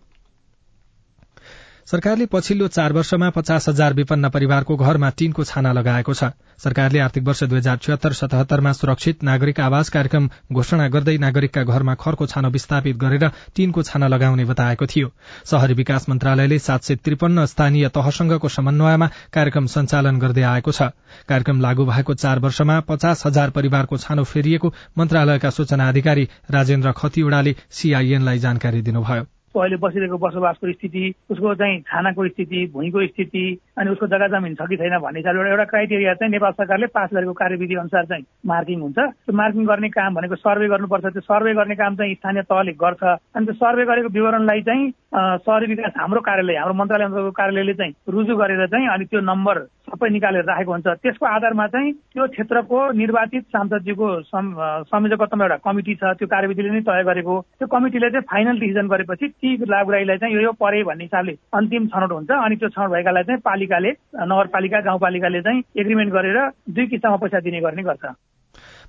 सरकारले 1.86 2.26
पछिल्लो 2.26 2.66
चार 2.68 2.92
वर्षमा 2.92 3.28
पचास 3.30 3.68
हजार 3.68 3.94
विपन्न 3.94 4.28
परिवारको 4.28 4.76
घरमा 4.76 5.08
टीनको 5.18 5.44
छाना 5.44 5.72
लगाएको 5.72 6.14
छ। 6.14 6.30
सरकारले 6.58 6.98
आर्थिक 6.98 7.24
वर्ष 7.24 7.42
दुई 7.44 7.58
हजार 7.58 7.76
छिहत्तर 7.76 8.12
सतहत्तरमा 8.12 8.72
सुरक्षित 8.72 9.22
नागरिक 9.22 9.60
आवास 9.60 9.88
कार्यक्रम 9.90 10.28
घोषणा 10.52 10.86
गर्दै 10.88 11.16
नागरिकका 11.18 11.62
घरमा 11.64 11.94
खरको 12.00 12.26
छानो 12.26 12.50
विस्थापित 12.50 12.96
गरेर 12.96 13.28
टीनको 13.56 13.82
छाना 13.82 14.08
लगाउने 14.08 14.44
बताएको 14.44 14.86
थियो। 14.86 15.12
शहरी 15.44 15.74
विकास 15.74 16.08
मन्त्रालयले 16.08 16.58
सात 16.58 16.84
सय 16.84 16.96
त्रिपन्न 17.04 17.44
स्थानीय 17.46 17.88
तहसँगको 17.90 18.48
समन्वयमा 18.48 19.10
कार्यक्रम 19.34 19.66
सञ्चालन 19.66 20.18
गर्दै 20.18 20.42
आएको 20.54 20.72
छ। 20.72 20.88
कार्यक्रम 21.28 21.60
लागू 21.60 21.84
भएको 21.84 22.14
चार 22.16 22.38
वर्षमा 22.40 22.80
पचास 22.88 23.26
हजार 23.26 23.50
परिवारको 23.50 23.96
छानो 23.98 24.24
फेरिएको 24.24 24.74
मन्त्रालयका 24.98 25.50
सूचना 25.50 25.88
अधिकारी 25.88 26.28
राजेन्द्र 26.50 26.92
खतिवड़ाले 26.96 27.56
सीआईएनलाई 27.70 28.38
जानकारी 28.40 28.82
दिनुभयो। 28.82 29.26
अहिले 29.60 29.76
बसिरहेको 29.76 30.18
बसोबासको 30.18 30.72
स्थिति 30.72 31.14
उसको 31.30 31.54
चाहिँ 31.54 31.80
छानाको 31.80 32.28
स्थिति 32.28 32.66
भुइँको 32.72 33.06
स्थिति 33.06 33.44
अनि 33.78 33.90
उसको 33.90 34.06
जग्गा 34.06 34.28
जमिन 34.28 34.54
छ 34.54 34.68
कि 34.68 34.76
छैन 34.76 34.98
भन्ने 34.98 35.18
हिसाबले 35.20 35.50
एउटा 35.50 35.64
क्राइटेरिया 35.64 36.14
चाहिँ 36.14 36.32
नेपाल 36.32 36.52
सरकारले 36.52 36.86
पास 36.86 37.10
गरेको 37.14 37.32
कार्यविधि 37.32 37.74
अनुसार 37.74 38.04
चाहिँ 38.04 38.24
मार्किङ 38.46 38.80
हुन्छ। 38.80 38.98
त्यो 38.98 39.36
मार्किङ 39.36 39.64
गर्ने 39.66 39.88
काम 39.88 40.14
भनेको 40.14 40.36
सर्वे 40.36 40.68
गर्नुपर्छ। 40.68 41.04
त्यो 41.04 41.20
सर्वे 41.20 41.54
गर्ने 41.54 41.74
काम 41.74 41.96
चाहिँ 41.96 42.14
स्थानीय 42.14 42.42
तहले 42.42 42.72
गर्छ। 42.72 43.02
अनि 43.36 43.44
त्यो 43.46 43.54
सर्वे 43.54 43.84
गरेको 43.84 44.08
विवरणलाई 44.08 44.62
चाहिँ 44.62 44.90
सहरी 45.14 45.66
विकास 45.66 45.92
हाम्रो 46.00 46.20
कार्यालय 46.20 46.56
हाम्रो 46.56 46.74
मन्त्रालय 46.74 47.30
कार्यालयले 47.38 47.74
चाहिँ 47.74 47.94
रुजु 48.08 48.36
गरेर 48.36 48.66
चाहिँ 48.66 48.88
अनि 48.88 49.04
त्यो 49.04 49.20
नम्बर 49.20 49.58
सबै 49.84 50.08
निकालेर 50.10 50.44
राखेको 50.44 50.72
हुन्छ। 50.72 50.86
त्यसको 51.04 51.26
आधारमा 51.26 51.66
चाहिँ 51.74 51.92
त्यो 51.92 52.26
क्षेत्रको 52.34 52.78
निर्वाचित 52.96 53.44
सांसदजीको 53.54 54.08
संयोजकत्वमा 54.24 55.44
एउटा 55.44 55.56
कमिटी 55.66 55.94
छ 56.00 56.12
त्यो 56.18 56.26
कार्यविधिले 56.34 56.70
नै 56.70 56.80
तय 56.88 57.02
गरेको 57.04 57.34
त्यो 57.58 57.66
कमिटीले 57.68 58.10
चाहिँ 58.10 58.26
फाइनल 58.32 58.58
डिसिजन 58.60 58.86
गरेपछि 58.88 59.28
ती 59.28 59.50
लाभग्राहीलाई 59.64 60.18
चाहिँ 60.18 60.34
यो 60.34 60.40
यो 60.40 60.52
परे 60.56 60.82
भन्ने 60.88 61.04
हिसाबले 61.04 61.36
अन्तिम 61.54 61.86
छनौट 61.94 62.12
हुन्छ 62.12 62.30
अनि 62.32 62.56
त्यो 62.56 62.68
छनौट 62.68 62.90
भएकालाई 62.90 63.22
चाहिँ 63.28 63.40
पालिकाले 63.44 63.90
नगरपालिका 64.24 64.80
गाउँपालिकाले 64.88 65.40
चाहिँ 65.42 65.62
एग्रिमेन्ट 65.78 66.12
गरेर 66.12 66.38
दुई 66.70 66.86
किस्तामा 66.86 67.16
पैसा 67.22 67.40
दिने 67.44 67.60
गर्ने 67.60 67.82
गर्छ। 67.82 68.04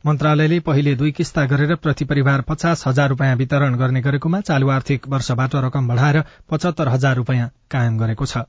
मन्त्रालयले 0.06 0.60
पहिले 0.66 0.96
दुई 0.96 1.12
किस्ता 1.12 1.46
गरेर 1.46 1.76
प्रति 1.84 2.06
परिवार 2.06 2.42
पचास 2.50 2.84
हजार 2.88 3.10
रूपियाँ 3.10 3.36
वितरण 3.36 3.76
गर्ने 3.78 4.02
गरेकोमा 4.02 4.40
चालू 4.42 4.70
आर्थिक 4.72 5.08
वर्षबाट 5.10 5.56
रकम 5.66 5.88
बढ़ाएर 5.88 6.22
पचहत्तर 6.52 6.88
हजार 6.88 7.16
रूपियाँ 7.16 7.50
कायम 7.72 7.98
गरेको 7.98 8.26
छ। 8.26 8.46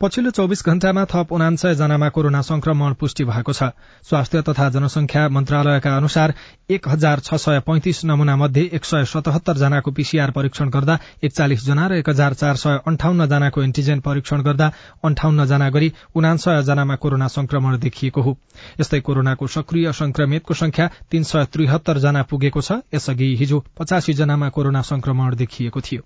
पछिल्लो 0.00 0.30
चौविस 0.30 0.62
घण्टामा 0.66 1.04
थप 1.04 1.32
उनान्सय 1.32 1.74
जनामा 1.74 2.08
कोरोना 2.08 2.40
संक्रमण 2.42 2.94
पुष्टि 2.94 3.24
भएको 3.24 3.52
छ। 3.52 3.68
स्वास्थ्य 4.04 4.40
तथा 4.42 4.68
जनसंख्या 4.70 5.28
मन्त्रालयका 5.28 5.96
अनुसार 5.96 6.34
एक 6.70 6.88
हजार 6.88 7.20
छ 7.20 7.34
सय 7.34 7.60
पैंतिस 7.60 8.04
नमूना 8.04 8.34
मध्ये 8.36 8.64
एक 8.76 8.84
सय 8.84 9.04
सतहत्तर 9.04 9.56
जनाको 9.56 9.90
पीसीआर 9.90 10.30
परीक्षण 10.30 10.68
गर्दा 10.68 10.98
एकचालिस 11.24 11.64
जना 11.64 11.86
र 11.86 11.92
एक 11.94 12.08
हजार 12.08 12.34
चार 12.34 12.56
सय 12.56 12.78
अन्ठाउन्न 12.86 13.26
जनाको 13.26 13.62
एन्टिजेन 13.62 14.00
परीक्षण 14.00 14.42
गर्दा 14.42 14.70
अन्ठाउन्न 15.04 15.46
जना 15.46 15.68
गरी 15.70 15.92
उनान्सय 16.14 16.62
जनामा 16.62 16.96
कोरोना 16.96 17.28
संक्रमण 17.28 17.78
देखिएको 17.78 18.20
हो। 18.20 18.36
यस्तै 18.80 19.00
कोरोनाको 19.00 19.46
सक्रिय 19.48 19.92
संक्रमितको 19.92 20.54
संख्या 20.54 20.90
तीन 21.10 21.22
सय 21.22 21.44
त्रिहत्तर 21.52 21.98
जना 21.98 22.22
पुगेको 22.22 22.60
छ। 22.60 22.84
यसअघि 22.94 23.34
हिजो 23.36 23.64
पचासी 23.78 24.12
जनामा 24.12 24.48
कोरोना 24.50 24.82
संक्रमण 24.82 25.36
देखिएको 25.36 25.80
थियो। 25.80 26.02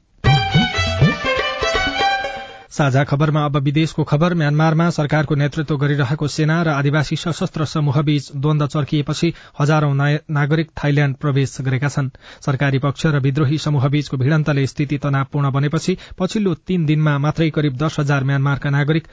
साझा 2.71 3.03
खबरमा 3.05 3.45
अब 3.45 3.57
विदेशको 3.59 4.03
खबर 4.05 4.35
म्यानमारमा 4.35 4.89
सरकारको 4.91 5.35
नेतृत्व 5.35 5.77
गरिरहेको 5.77 6.27
सेना 6.29 6.63
र 6.63 6.69
आदिवासी 6.71 7.17
सशस्त्र 7.17 7.65
समूहबीच 7.67 8.31
द्वन्द 8.37 8.67
चर्किएपछि 8.67 9.33
हजारौं 9.61 9.95
नागरिक 10.31 10.71
थाइल्याण्ड 10.79 11.17
प्रवेश 11.17 11.57
गरेका 11.61 11.89
छन्। 11.89 12.11
सरकारी 12.47 12.79
पक्ष 12.79 13.07
र 13.07 13.21
विद्रोही 13.21 13.59
समूहबीचको 13.59 14.17
भिड़न्तले 14.17 14.67
स्थिति 14.67 14.99
तनावपूर्ण 14.99 15.51
बनेपछि 15.51 15.97
पछिल्लो 16.19 16.55
तीन 16.67 16.87
दिनमा 16.87 17.17
मात्रै 17.19 17.51
करिब 17.51 17.77
दश 17.77 17.99
हजार 18.01 18.25
म्यानमारका 18.25 18.71
नागरिक 18.71 19.09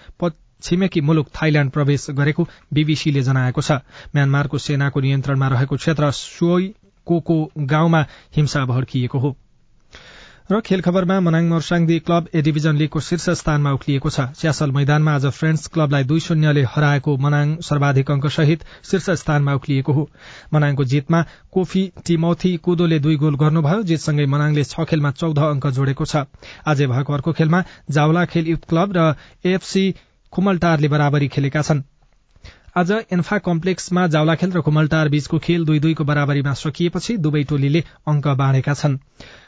छिमेकी 0.63 1.01
मुलुक 1.01 1.27
थाइल्याण्ड 1.33 1.71
प्रवेश 1.71 2.05
गरेको 2.11 2.47
बीबीसीले 2.73 3.21
जनाएको 3.21 3.61
छ। 3.61 3.71
म्यानमारको 4.13 4.57
सेनाको 4.57 4.99
नियन्त्रणमा 5.01 5.47
रहेको 5.47 5.75
क्षेत्र 5.75 6.11
सोई 6.11 6.73
कोको 7.07 7.37
गाउँमा 7.57 8.05
हिंसा 8.35 8.65
भड्किएको 8.65 9.19
हो। 9.19 9.35
र 10.47 10.59
खेल 10.63 10.81
खबरमा 10.81 11.15
Manang 11.19 11.47
Marsyangdi 11.47 11.95
club 12.07 12.27
A 12.31 12.41
division 12.41 12.75
लीगको 12.79 12.99
शीर्ष 13.03 13.29
स्थानमा 13.37 13.71
उक्लिएको 13.77 14.09
छ। 14.09 14.25
च्यासल 14.33 14.71
मैदानमा 14.71 15.15
आज 15.15 15.25
फ्रेन्ड्स 15.37 15.67
क्लबलाई 15.67 16.03
दुई 16.07 16.19
शून्यले 16.25 16.61
हराएको 16.71 17.15
मनाङ 17.19 17.55
सर्वाधिक 17.59 18.11
अंक 18.11 18.27
सहित 18.31 18.63
शीर्ष 18.89 19.09
स्थानमा 19.21 19.53
उक्लिएको 19.59 19.91
हो। 19.91 20.07
मनाङको 20.53 20.83
जितमा 20.85 21.21
कोफी 21.51 21.83
टिमौथी 22.07 22.51
कुदोले 22.63 22.99
दुई 22.99 23.15
गोल 23.19 23.35
गर्नुभयो 23.35 23.83
जितसँगै 23.83 24.25
मनाङले 24.25 24.63
छ 24.63 24.87
खेलमा 24.87 25.11
चौध 25.19 25.39
अंक 25.49 25.67
जोडेको 25.75 26.05
छ। 26.05 26.23
आज 26.65 26.83
भएको 26.93 27.13
अर्को 27.13 27.33
खेलमा 27.33 27.63
जावला 27.91 28.23
खेल 28.31 28.47
युथ 28.47 28.63
क्लब 28.69 28.95
र 28.97 29.03
एएफसी 29.43 29.83
खुमलटारले 30.33 30.87
बराबरी 30.87 31.27
खेलेका 31.27 31.61
छन्। 31.61 31.83
आज 32.77 32.91
एन्फा 33.11 33.37
कम्प्लेक्समा 33.41 34.07
जावलाखेल 34.15 34.51
र 34.51 34.61
खुमलटार 34.61 35.09
बीचको 35.09 35.39
खेल 35.43 35.65
दुई 35.65 35.79
दुईको 35.81 36.03
बराबरीमा 36.05 36.53
सकिएपछि 36.55 37.17
दुवै 37.19 37.43
टोलीले 37.51 37.83
अंक 38.07 38.27
बाँडेका 38.39 38.73
छन्। 38.75 38.97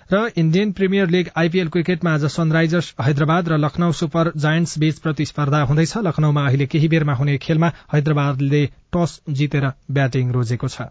र 0.10 0.20
इण्डियन 0.38 0.72
प्रिमियर 0.72 1.10
लीग 1.10 1.28
आइपीएल 1.38 1.68
क्रिकेटमा 1.70 2.14
आज 2.14 2.26
सनराइजर्स 2.26 2.94
हैदराबाद 3.02 3.50
र 3.50 3.58
लखनऊ 3.58 3.92
सुपर 3.92 4.32
जायन्ट्स 4.38 4.78
बीच 4.80 5.00
प्रतिस्पर्धा 5.00 5.62
हुँदैछ। 5.62 5.98
लखनऊमा 5.98 6.46
अहिले 6.48 6.66
केही 6.66 6.88
बेरमा 6.88 7.14
हुने 7.14 7.38
खेलमा 7.38 7.72
हैदराबादले 7.94 8.66
टस 8.90 9.22
जितेर 9.30 9.70
ब्याटिङ 9.92 10.32
रोजेको 10.32 10.68
छ। 10.68 10.90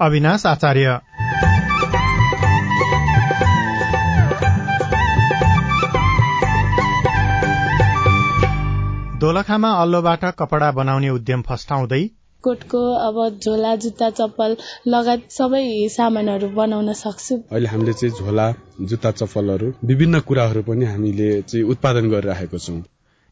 अविनाश 0.00 0.46
आचार्य। 0.46 0.98
दोलखामा 9.20 9.70
अल्लोबाट 9.82 10.24
कपडा 10.38 10.70
बनाउने 10.72 11.08
उद्यम 11.10 11.42
फस्टाउँदै 11.42 12.04
कोटको 12.46 12.82
अब 13.02 13.22
झोला 13.38 13.74
जुत्ता 13.84 14.10
चप्पल 14.18 14.56
लगायत 14.88 15.30
सबै 15.32 15.62
सामानहरू 15.92 16.48
बनाउन 16.56 16.92
सक्छु। 16.96 17.36
अहिले 17.52 17.68
हामीले 17.68 17.92
चाहिँ 17.92 18.14
झोला 18.16 18.50
जुत्ता 18.82 19.10
चप्पलहरू 19.12 19.72
विभिन्न 19.84 20.20
कुराहरू 20.28 20.62
पनि 20.68 20.84
हामीले 20.86 21.30
चाहिँ 21.42 21.64
उत्पादन 21.68 22.10
गरिरहेको 22.10 22.58
छौँ। 22.58 22.82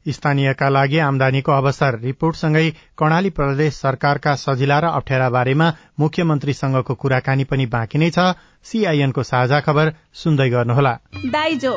स्थानीयका 0.06 0.68
लागि 0.68 0.98
आमदानीको 1.00 1.52
अवसर 1.52 1.98
रिपोर्टसँगै 2.00 2.64
कर्णाली 2.98 3.30
प्रदेश 3.30 3.74
सरकारका 3.74 4.34
सजिला 4.36 4.78
र 4.78 4.90
अप्ठ्यारा 4.98 5.28
बारेमा 5.30 5.68
मुख्यमन्त्रीसँगको 6.00 6.94
कुराकानी 6.94 7.44
पनि 7.48 7.66
बाँकी 7.72 7.98
नै 7.98 8.10
छ। 8.10 8.36
सीआईएनको 8.64 9.22
साझा 9.22 9.60
खबर 9.60 9.92
सुन्दै 10.14 10.48
गर्नुहोला। 10.50 10.92
दाइजो। 11.32 11.72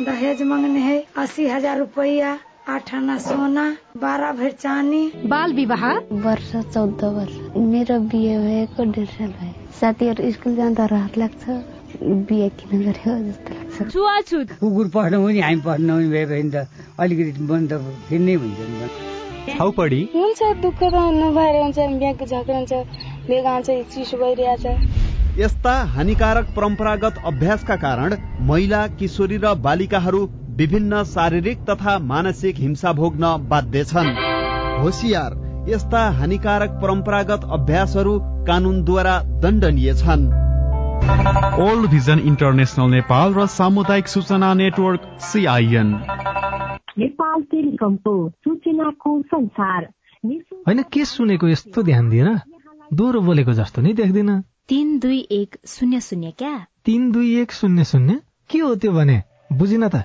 दहेज 0.00 0.42
मंगने 0.44 0.80
है 0.80 0.96
अस्सी 1.18 1.48
हजार 1.48 1.78
रुपया 1.78 2.32
आठ 2.64 2.94
आना 2.94 3.16
सोना 3.18 3.64
बाह्र 4.00 4.30
भर 4.36 4.50
चानी 4.60 5.00
बाल 5.28 5.52
विवाह? 5.54 5.82
वर्ष 6.24 6.52
चौध 6.74 7.02
वर्ष। 7.16 7.34
मेरो 7.56 7.98
बिहे 8.08 8.36
भएको 8.40 8.84
डेढ 8.92 9.08
साल 9.08 9.32
भयो। 9.40 9.52
साथीहरू 9.80 10.30
स्कुल 10.32 10.54
जाँदा 10.56 10.84
रहर 10.92 11.18
लाग्छ 11.18 11.44
बिहे 12.30 12.48
किन 12.56 12.82
गर्यो 12.84 13.16
जस्तो 13.24 13.54
लाग्छ। 13.54 13.92
छुवाछुत। 13.92 14.52
कुकुर 14.60 14.88
पढ्नु 14.94 15.20
पनि 15.24 15.40
हामी 15.40 15.60
पढ्नु 15.60 15.92
पनि 15.92 16.08
भए 16.08 16.24
भने 16.24 16.50
त 16.54 16.66
अलिकति 17.00 17.42
मन 17.44 17.66
त 17.68 17.80
फेरि 18.08 18.24
नै 18.24 18.34
हुन्छ 18.34 18.60
नि 18.72 18.88
छाउपडी। 19.52 20.00
हुन्छ 20.14 20.42
दुःख 20.62 20.80
त 20.82 20.94
नभएर 21.20 21.60
हुन्छ 21.62 21.78
बिहाको 22.00 22.24
झगडा 22.24 22.56
हुन्छ 22.56 22.72
बेगा 23.28 23.54
हुन्छ 23.54 23.70
चिसो 23.92 24.16
भइरहेछ। 24.16 24.66
यस्ता 25.38 25.74
हानिकारक 25.92 26.46
परम्परागत 26.56 27.14
अभ्यासका 27.26 27.76
कारण 27.84 28.16
महिला 28.48 28.86
किशोरी 28.96 29.36
र 29.44 29.54
बालिकाहरू 29.60 30.20
विभिन्न 30.56 31.04
शारीरिक 31.04 31.58
तथा 31.58 31.98
मानसिक 31.98 32.56
हिंसा 32.56 32.92
भोग्न 32.92 33.46
बाध्य 33.48 33.84
छन्। 33.84 34.10
होसियार 34.82 35.32
यस्ता 35.68 36.10
हानिकारक 36.10 36.70
परम्परागत 36.70 37.40
अभ्यासहरू 37.50 38.18
कानूनद्वारा 38.22 39.18
दण्डनीय 39.40 39.94
छन्। 39.94 40.26
ओल्ड 41.60 41.90
भिजन 41.90 42.18
इन्टरनेसनल 42.18 42.90
नेपाल 42.90 43.34
र 43.34 43.46
सामुदायिक 43.46 44.08
सूचना 44.08 44.54
नेटवर्क 44.54 45.18
सिआइएन 45.20 45.90
नेपाल 46.98 47.42
टेलिकमको 47.42 48.30
सूचनाको 48.30 49.22
संसार। 49.22 49.88
होइन 50.68 50.82
के 50.82 51.04
सुनेको 51.04 51.48
यस्तो 51.48 51.82
ध्यान 51.82 52.10
दिएर 52.10 52.28
दोहोरो 52.92 53.20
बोलेको 53.20 53.52
जस्तो 53.52 53.82
नि 53.82 53.92
देख्दिन। 53.92 54.40
तिन 54.68 54.98
दुई 54.98 55.18
एक 55.30 55.56
शून्य 55.66 56.00
शून्य 56.00 56.30
क्या? 56.38 56.66
तिन 56.84 57.12
दुई 57.12 57.40
एक 57.40 57.52
शून्य 57.52 57.84
शून्य? 57.84 58.20
के 58.50 58.58
हो 58.58 58.74
त्यो 58.74 58.92
भने? 58.92 59.22
बुझिन 59.52 59.88
त। 59.88 60.04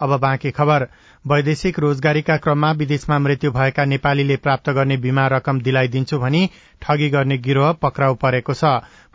अब 0.00 0.18
बाँकी 0.20 0.50
खबर। 0.50 0.86
वैदेशिक 1.24 1.78
रोजगारीका 1.78 2.36
क्रममा 2.36 2.70
विदेशमा 2.72 3.18
मृत्यु 3.18 3.50
भएका 3.52 3.84
नेपालीले 3.84 4.36
प्राप्त 4.36 4.70
गर्ने 4.70 4.96
बीमा 4.96 5.26
रकम 5.26 5.60
दिलाइदिन्छु 5.60 6.18
भनी 6.18 6.42
ठगी 6.82 7.08
गर्ने 7.10 7.38
गिरोह 7.38 7.72
पक्राउ 7.82 8.14
परेको 8.14 8.54
छ। 8.54 8.64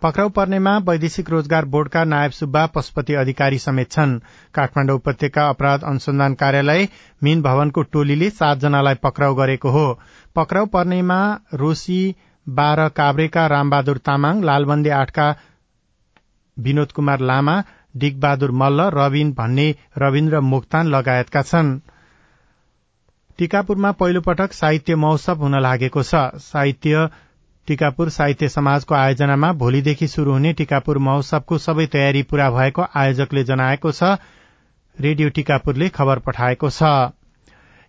पक्राउ 0.01 0.29
पर्नेमा 0.29 0.77
वैदेशिक 0.89 1.29
रोजगार 1.29 1.65
बोर्डका 1.65 2.03
नायब 2.05 2.31
सुब्बा 2.31 2.65
पशुपति 2.65 3.13
अधिकारी 3.13 3.59
समेत 3.59 3.91
छन्। 3.91 4.19
काठमाडौँ 4.55 4.95
उपत्यका 4.95 5.47
अपराध 5.49 5.83
अनुसन्धान 5.83 6.33
कार्यालय 6.33 6.87
मीन 7.23 7.41
भवनको 7.41 7.83
टोलीले 7.89 8.29
सातजनालाई 8.31 8.95
पक्राउ 9.03 9.35
गरेको 9.35 9.69
हो। 9.69 9.87
पक्राउ 10.35 10.65
पर्नेमा 10.65 11.21
रोशी 11.53 12.03
बाह्र 12.47 12.87
काभ्रेका 12.91 13.47
रामबहादुर 13.47 13.97
तामाङ 13.97 14.43
लालबन्दी 14.43 14.89
आठका 14.89 15.27
विनोद 16.57 16.91
कुमार 16.91 17.19
लामा 17.21 17.55
डिगबहादुर 17.95 18.51
मल्ल 18.51 18.81
रविन 18.93 19.31
भन्ने 19.33 19.67
रविन्द्र 19.97 20.39
मोक्तान 20.41 20.87
लगायतका 20.87 21.41
छन्। 21.41 21.79
टिकापुरमा 23.37 23.91
पहिलो 23.91 24.21
पटक 24.21 24.53
साहित्य 24.53 24.95
महोत्सव 24.95 25.37
हुन 25.37 25.59
लागेको 25.61 26.03
छ। 26.03 26.15
साहित्य 26.41 27.07
टिकापुर 27.67 28.09
साहित्य 28.09 28.49
समाजको 28.49 28.95
आयोजनामा 28.95 29.51
भोलिदेखि 29.53 30.07
शुरू 30.07 30.31
हुने 30.31 30.53
टिकापुर 30.53 30.97
महोत्सवको 30.99 31.57
सबै 31.57 31.85
तयारी 31.87 32.23
पूरा 32.23 32.49
भएको 32.51 32.85
आयोजकले 32.95 33.43
जनाएको 33.43 33.91
छ। 33.91 34.17
रेडियो 34.97 35.29
टिकापुरले 35.29 35.89
खबर 35.89 36.19
पठाएको 36.19 36.69
छ। 36.69 36.83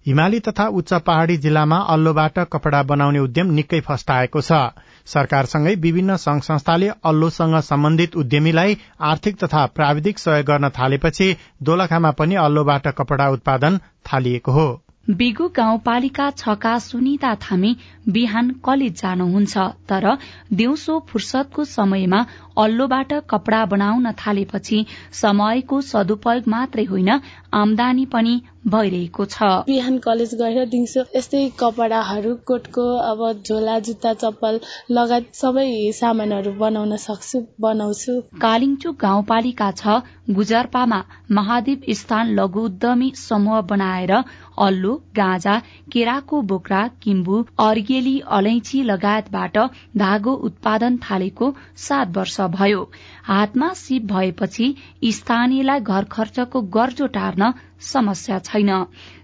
हिमाली 0.07 0.41
तथा 0.41 0.67
उच्च 0.69 0.93
पहाड़ी 1.03 1.37
जिल्लामा 1.37 1.77
अल्लोबाट 1.89 2.39
कपड़ा 2.53 2.83
बनाउने 2.83 3.19
उद्यम 3.19 3.53
निकै 3.53 3.81
फस्टाएको 3.81 4.41
छ। 4.41 4.61
सरकारसँगै 5.07 5.75
विभिन्न 5.75 6.17
संघ 6.17 6.43
संस्थाले 6.43 6.89
अल्लोसँग 7.05 7.61
सम्बन्धित 7.63 8.17
उद्यमीलाई 8.17 8.79
आर्थिक 9.01 9.43
तथा 9.45 9.67
प्राविधिक 9.67 10.19
सहयोग 10.19 10.47
गर्न 10.47 10.69
थालेपछि 10.71 11.35
दोलखामा 11.63 12.11
पनि 12.11 12.35
अल्लोबाट 12.43 12.89
कपड़ा 12.95 13.29
उत्पादन 13.31 13.79
थालिएको 14.07 14.53
हो। 14.53 14.69
बिगु 15.11 15.49
गाउँपालिका 15.49 16.31
छका 16.31 16.79
सुनिता 16.79 17.35
थामी 17.35 17.77
बिहान 18.09 18.51
कलेज 18.65 19.01
जानुहुन्छ 19.01 19.65
तर 19.89 20.07
दिउँसो 20.53 20.99
फुर्सदको 21.09 21.65
समयमा 21.65 22.25
अल्लोबाट 22.59 23.13
कपड़ा 23.31 23.65
बनाउन 23.67 24.13
थालेपछि 24.21 24.85
समयको 25.13 25.81
सदुपयोग 25.81 26.49
मात्रै 26.49 26.85
होइन 26.85 27.21
आमदानी 27.55 28.07
पनि 28.07 28.35
भइरहेको 28.65 29.25
छ। 29.27 29.49
बिहान 29.67 29.99
कलेज 30.05 30.35
गएर 30.35 30.65
दिउँसो 30.69 31.05
यस्तै 31.17 31.43
कपडाहरू 31.59 32.35
कोटको 32.47 32.85
अब 33.05 33.21
झोला 33.43 33.79
जुत्ता 33.81 34.13
चप्पल 34.23 34.61
लगायत 34.91 35.35
सबै 35.35 35.67
सामानहरू 35.95 36.53
बनाउन 36.61 36.97
सक्छु 36.99 37.41
बनाउँछु। 37.61 38.15
कालिङचुक 38.41 38.97
गाउँपालिका 39.01 39.71
छ 39.73 39.99
गुजरपामा 40.31 41.01
महादेव 41.33 41.93
स्थान 41.95 42.33
लघु 42.35 42.65
उद्यमी 42.65 43.11
समूह 43.19 43.61
बनाएर 43.71 44.13
अल्लु 44.59 44.95
गाँजा 45.17 45.59
केराको 45.93 46.41
बोक्रा 46.51 46.81
किम्बु 47.03 47.43
अर्गेली 47.61 48.17
अलैची 48.31 48.83
लगायतबाट 48.85 49.59
धागो 49.99 50.35
उत्पादन 50.49 50.97
थालेको 51.05 51.53
सात 51.81 52.17
वर्ष 52.17 52.41
भयो। 52.57 52.83
हातमा 53.25 53.73
सिप 53.75 54.03
भएपछि 54.13 54.75
स्थानीयलाई 55.13 55.81
घर 55.83 56.05
खर्चको 56.11 56.63
गर्जो 56.77 57.07
टार्न 57.15 57.53
समस्या 57.85 58.39
छैन। 58.39 58.71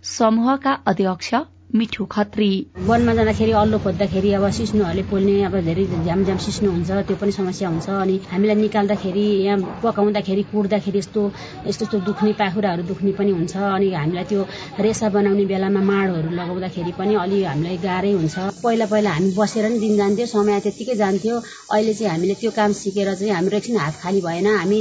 समूहका 0.05 0.73
अध्यक्ष 0.87 1.35
मिठो 1.75 2.05
खत्री। 2.11 2.51
वनमा 2.87 3.13
जाँदाखेरि 3.15 3.53
अल्लो 3.63 3.79
खोज्दाखेरि 3.79 4.33
अब 4.35 4.45
सिस्नुहरूले 4.51 5.03
पोल्ने 5.07 5.35
अब 5.47 5.55
धेरै 5.63 5.85
झ्याम 6.03 6.25
झ्याम 6.25 6.39
सिस्नु 6.43 6.71
हुन्छ 6.71 6.91
त्यो 7.07 7.17
पनि 7.17 7.33
समस्या 7.33 7.69
हुन्छ। 7.69 7.89
अनि 7.89 8.17
हामीलाई 8.31 8.57
निकाल्दाखेरि 8.59 9.27
यहाँ 9.47 9.79
पकाउँदाखेरि 9.83 10.43
कुट्दाखेरि 10.51 10.99
यस्तो 10.99 11.23
यस्तो 11.67 11.85
यस्तो 11.87 11.99
दुख्ने 12.11 12.33
पाखुराहरू 12.43 12.83
दुख्ने 12.91 13.13
पनि 13.15 13.31
हुन्छ। 13.31 13.55
अनि 13.57 13.89
हामीलाई 13.95 14.25
त्यो 14.31 14.43
रेसा 14.83 15.09
बनाउने 15.15 15.45
बेलामा 15.47 15.81
माडोहरू 15.91 16.31
लगाउँदाखेरि 16.35 16.93
पनि 16.99 17.15
अलि 17.23 17.39
हामीलाई 17.47 17.77
गाह्रै 17.87 18.13
हुन्छ। 18.19 18.37
पहिला 18.67 18.87
पहिला 18.91 19.11
हामी 19.15 19.31
बसेर 19.39 19.65
नि 19.71 19.79
दिन 19.79 19.95
जान्थ्यो 19.97 20.27
समय 20.27 20.61
त्यत्तिकै 20.67 20.95
जान्थ्यो। 20.99 21.35
अहिले 21.71 21.95
चाहिँ 21.95 22.11
हामीले 22.11 22.35
त्यो 22.35 22.51
काम 22.51 22.71
सिकेर 22.83 23.15
चाहिँ 23.15 23.33
हाम्रो 23.35 23.57
एकछिन 23.63 23.77
हात 23.79 23.95
खाली 24.03 24.21
भएन। 24.27 24.47
हामी 24.59 24.79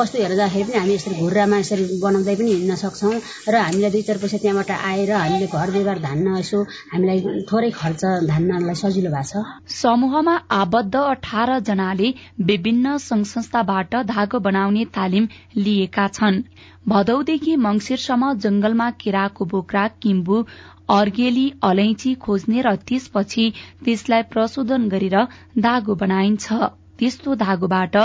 वस्तु 0.00 0.16
हेरेर 0.16 0.36
जाँदाखेरि 0.40 0.64
पनि 0.64 0.78
हामी 0.80 0.94
यसरी 0.96 1.14
घुर्रामा 1.20 1.56
यसरी 1.60 2.00
बनाउँदै 2.00 2.34
पनि 2.40 2.50
हिँड्न 2.56 2.74
सक्छौँ। 2.80 3.14
र 3.52 3.54
हामीलाई 3.68 3.90
दुई 3.92 4.02
चार 4.08 4.16
पैसा 4.24 4.38
त्यहाँबाट 4.40 4.70
आएर 4.80 5.12
हामीले 5.12 5.46
घर 5.52 5.70
व्यवहार 5.76 5.98
धान 6.00 6.20
धान्न 6.22 6.38
यसो 6.38 6.58
हामीलाई 6.92 7.42
थोरै 7.50 7.70
खर्च 7.74 8.02
धान्नलाई 8.30 8.74
सजिलो 8.80 9.10
भएको 9.10 9.42
छ। 9.42 9.72
समूहमा 9.74 10.34
आबद्ध 10.56 10.94
अठार 10.96 11.50
जनाले 11.60 12.08
विभिन्न 12.50 12.96
संघ 12.98 13.24
संस्थाबाट 13.26 13.94
धागो 14.06 14.38
बनाउने 14.40 14.84
तालिम 14.94 15.26
लिएका 15.58 16.06
छन्। 16.08 16.42
भदौदेखि 16.88 17.56
मंगिरसम्म 17.66 18.32
जंगलमा 18.44 18.90
केराको 19.02 19.44
बोक्रा 19.46 19.86
किम्बु 20.02 20.44
अर्गेली 20.90 21.46
अलैची 21.64 22.14
खोज्ने 22.22 22.62
र 22.62 22.76
त्यसपछि 22.86 23.44
त्यसलाई 23.84 24.22
प्रशोधन 24.32 24.88
गरेर 24.88 25.18
धागो 25.60 25.94
बनाइन्छ। 25.96 26.62
त्यस्तो 27.02 27.34
धागोबाट 27.34 27.96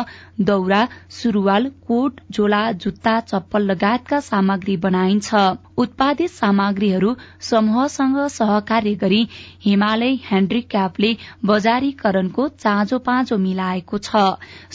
दौरा 0.42 0.82
सुरुवाल 1.14 1.68
कोट 1.88 2.22
झोला 2.32 2.62
जुत्ता 2.84 3.20
चप्पल 3.22 3.64
लगायतका 3.64 4.20
सामग्री 4.20 4.78
बनाइन्छ। 4.86 5.36
उत्पादित 5.78 6.32
सामग्रीहरू 6.32 7.14
समूहसँग 7.50 8.18
सहकार्य 8.36 8.94
गरी 9.04 9.22
हिमालय 9.66 10.16
ह्याण्ड्रिक्यापले 10.24 11.16
बजारीकरणको 11.46 12.48
चाँजो 12.58 12.98
पाँचो 13.10 13.38
मिलाएको 13.38 13.98
छ। 14.00 14.26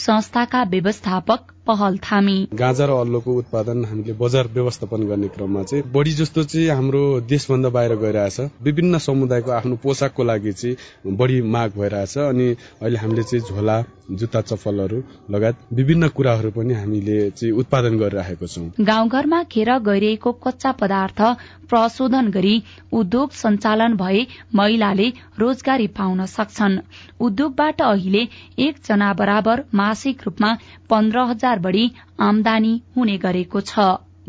संस्थाका 0.05 0.63
व्यवस्थापक 0.71 1.52
पहल 1.67 1.97
थामी। 2.03 2.37
गाँजा 2.53 2.85
र 2.85 2.91
अल्लोको 2.91 3.33
उत्पादन 3.33 3.85
हामीले 3.85 4.13
बजार 4.19 4.47
व्यवस्थापन 4.53 5.07
गर्ने 5.07 5.27
क्रममा 5.35 5.63
चाहिँ 5.63 5.83
बढी 5.93 6.11
जस्तो 6.13 6.43
चाहिँ 6.43 6.67
हाम्रो 6.69 7.03
देशभन्दा 7.23 7.69
बाहिर 7.69 7.95
गइरहेछ। 8.03 8.39
विभिन्न 8.63 8.97
समुदायको 8.99 9.51
आफ्नो 9.51 9.75
पोसाकको 9.83 10.23
लागि 10.23 10.51
चाहिँ 10.53 11.15
बढी 11.17 11.41
माग 11.41 11.71
भइरहेछ 11.77 12.17
अनि 12.19 12.47
अहिले 12.81 12.97
हामीले 12.97 13.23
चाहिँ 13.23 13.45
झोला 13.47 13.83
जुत्ता 14.11 14.41
चप्पलहरू 14.41 14.97
लगायत 15.31 15.57
विभिन्न 15.73 16.07
कुराहरू 16.09 16.51
पनि 16.51 16.73
हामीले 16.73 17.17
चाहिँ 17.31 17.53
उत्पादन 17.55 17.97
गरिरहेको 17.99 18.47
छौँ। 18.47 18.67
गाउँघरमा 18.81 19.43
खेर 19.51 19.69
गइरहेको 19.79 20.31
कच्चा 20.43 20.71
पदार्थ 20.81 21.21
प्रशोधन 21.69 22.27
गरी 22.31 22.55
उद्योग 22.93 23.31
सञ्चालन 23.33 23.95
भए 23.95 24.25
महिलाले 24.55 25.07
रोजगारी 25.39 25.87
पाउन 25.95 26.25
सक्छन्। 26.27 26.77
उद्योगबाट 27.19 27.81
अहिले 27.81 28.27
एक 28.59 28.75
जना 28.85 29.13
बराबर 29.13 29.63
मासिक 29.73 30.21
रूपमा 30.25 30.51
पन्ध्र 30.89 31.19
हजार 31.31 31.52
बढ़ी 31.59 31.91
आमदानी 32.19 32.81
हुने 32.97 33.17
गरेको 33.17 33.61
छ। 33.61 33.79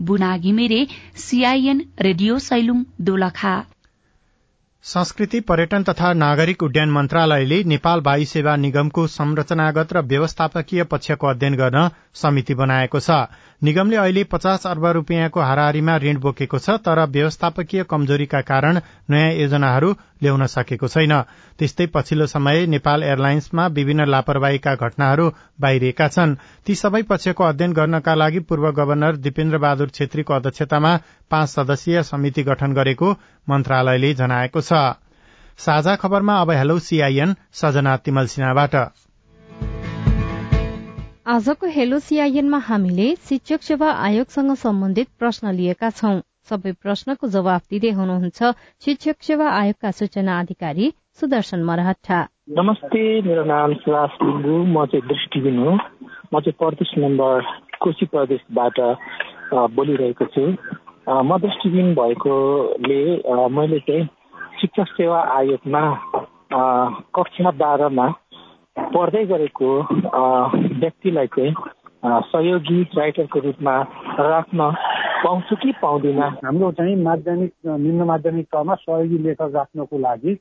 Buna 0.01 0.37
Ghimire 0.39 0.87
CIN 1.17 1.85
radio 2.01 2.39
Sailung 2.39 2.83
Dolakha. 3.01 3.55
संस्कृति 4.85 5.39
पर्यटन 5.41 5.83
तथा 5.83 6.13
नागरिक 6.13 6.63
उड्डयन 6.63 6.91
मन्त्रालयले 6.93 7.63
नेपाल 7.65 8.01
वायु 8.01 8.25
सेवा 8.27 8.57
निगमको 8.57 9.07
संरचनागत 9.07 9.93
र 9.93 10.01
व्यवस्थापकीय 10.05 10.85
पक्षको 10.85 11.27
अध्ययन 11.27 11.55
गर्न 11.57 11.89
समिति 12.15 12.55
बनाएको 12.55 13.01
छ। 13.01 13.11
निगमले 13.63 13.97
अहिले 13.97 14.25
पचास 14.25 14.67
अर्ब 14.67 14.87
रूपियाँको 14.97 15.41
हाराहारीमा 15.41 15.97
ऋण 15.97 16.19
बोकेको 16.21 16.59
छ 16.59 16.77
तर 16.85 17.05
व्यवस्थापकीय 17.07 17.85
कमजोरीका 17.91 18.41
कारण 18.43 18.81
नयाँ 19.11 19.33
योजनाहरू 19.33 19.95
ल्याउन 20.23 20.47
सकेको 20.47 20.89
छैन। 20.89 21.13
त्यस्तै 21.59 21.87
पछिल्लो 21.87 22.27
समय 22.27 22.67
नेपाल 22.67 23.03
एयरलाइन्समा 23.03 23.67
विभिन्न 23.73 24.05
लापरवाहीका 24.07 24.75
घटनाहरू 24.77 25.31
बाहिरिएका 25.61 26.09
छन्। 26.09 26.37
ती 26.67 26.75
सबै 26.75 27.03
पक्षको 27.09 27.45
अध्ययन 27.45 27.73
गर्नका 27.73 28.15
लागि 28.15 28.41
पूर्व 28.45 28.71
गवर्नर 28.73 29.17
दिपेन्द्र 29.17 29.59
बहादुर 29.59 29.89
छेत्रीको 29.91 30.35
अध्यक्षतामा 30.35 30.97
पाँच 31.31 31.49
सदस्यीय 31.49 32.03
समिति 32.05 32.43
गठन 32.43 32.73
गरेको 32.75 33.13
मन्त्रालयले 33.49 34.13
जनाएको 34.17 34.61
छ। 34.63 34.83
साझा 35.59 35.95
खबरमा 35.97 36.35
अब 36.41 36.51
हेलो 36.53 36.79
सीआईएन 36.81 37.35
सजना 37.55 37.97
तिमल 38.05 38.27
सिन्हाबाट। 38.29 38.75
आजको 41.27 41.67
हेलो 41.71 41.99
सीआईएनमा 42.01 42.59
हामीले 42.67 43.09
शिक्षक 43.29 43.63
सेवा 43.63 43.91
आयोगसँग 44.03 44.55
सम्बन्धित 44.59 45.09
प्रश्न 45.19 45.53
लिएका 45.55 45.91
छौं। 45.93 46.17
सबै 46.45 46.73
प्रश्नको 46.83 47.29
जवाब 47.31 47.63
दिँदै 47.71 47.91
हुनुहुन्छ 47.99 48.53
शिक्षक 48.85 49.17
सेवा 49.23 49.47
आयोगका 49.53 49.91
सूचना 49.99 50.39
अधिकारी 50.41 50.93
सुदर्शन 51.21 51.63
मरहटा 51.65 52.19
नमस्ते 52.59 53.05
मेरो 53.23 53.45
नाम 53.45 53.75
सुभाष 53.81 54.19
लिम्बू। 54.23 54.57
म 54.67 54.85
चाहिँ 54.87 55.07
दृष्टिबिन 55.09 55.59
हो। 55.59 55.73
म 55.73 56.41
चाहिँ 56.41 56.57
प्रदेश 56.61 56.91
नम्बर 56.99 57.41
कोशी 57.81 58.07
प्रदेशबाट 58.13 58.81
बोलिरहेको 59.73 60.25
छु। 60.35 60.45
म 61.07 61.37
दृष्टिबिन 61.39 61.95
भएकोले 61.95 63.01
मैले 63.49 63.79
चाहिँ 63.79 64.05
शिक्षक 64.61 64.89
सेवा 64.89 65.21
आयोगमा 65.31 65.83
कक्षा 67.15 67.51
बाह्रमा 67.51 68.07
पढ्दै 68.95 69.25
गरेको 69.25 69.69
व्यक्तिलाई 70.81 71.27
चाहिँ 71.27 71.55
सहयोगी 72.25 72.81
राइटरको 72.97 73.41
रूपमा 73.41 73.77
राख्न 74.21 74.71
पाउँछु 75.25 75.57
कि 75.57 75.73
पाउँदिनँ? 75.83 76.31
हाम्रो 76.45 76.73
चाहिँ 76.73 76.97
माध्यमिक 76.97 77.53
निम्न 77.67 78.05
माध्यमिक 78.05 78.47
तहमा 78.47 78.75
सहयोगी 78.75 79.19
लेखक 79.19 79.53
राख्नको 79.55 79.99
लागि 79.99 80.37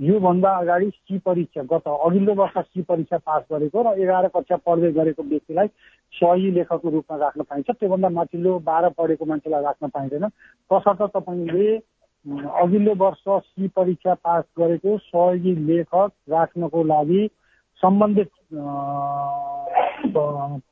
योभन्दा 0.00 0.50
अगाडि 0.56 0.90
सी 0.90 1.18
परीक्षा 1.18 1.62
गत 1.62 1.88
अघिल्लो 1.88 2.34
वर्ष 2.34 2.58
सी 2.58 2.82
परीक्षा 2.82 3.18
पास 3.18 3.42
गरेको 3.52 3.82
र 3.82 3.98
एघार 4.02 4.28
कक्षा 4.34 4.56
पढ्दै 4.66 4.92
गरेको 4.92 5.22
व्यक्तिलाई 5.22 5.66
सही 6.12 6.50
लेखकको 6.50 6.90
रूपमा 6.90 7.16
राख्न 7.16 7.42
पाइन्छ। 7.42 7.70
त्योभन्दा 7.70 8.08
माथिल्लो 8.08 8.58
बाह्र 8.58 8.88
पढेको 8.98 9.24
मान्छेलाई 9.24 9.62
राख्न 9.62 9.88
पाइँदैन। 9.88 10.28
तसर्थ 10.70 11.02
तपाईँले 11.16 11.76
अघिल्लो 12.26 12.94
वर्ष 12.94 13.24
सी 13.44 13.68
परीक्षा 13.68 14.14
पास 14.14 14.44
गरेको 14.58 14.96
सहयोगी 14.98 15.54
लेखक 15.66 16.10
राख्नको 16.30 16.82
लागि 16.84 17.28
सम्बन्धित 17.82 18.30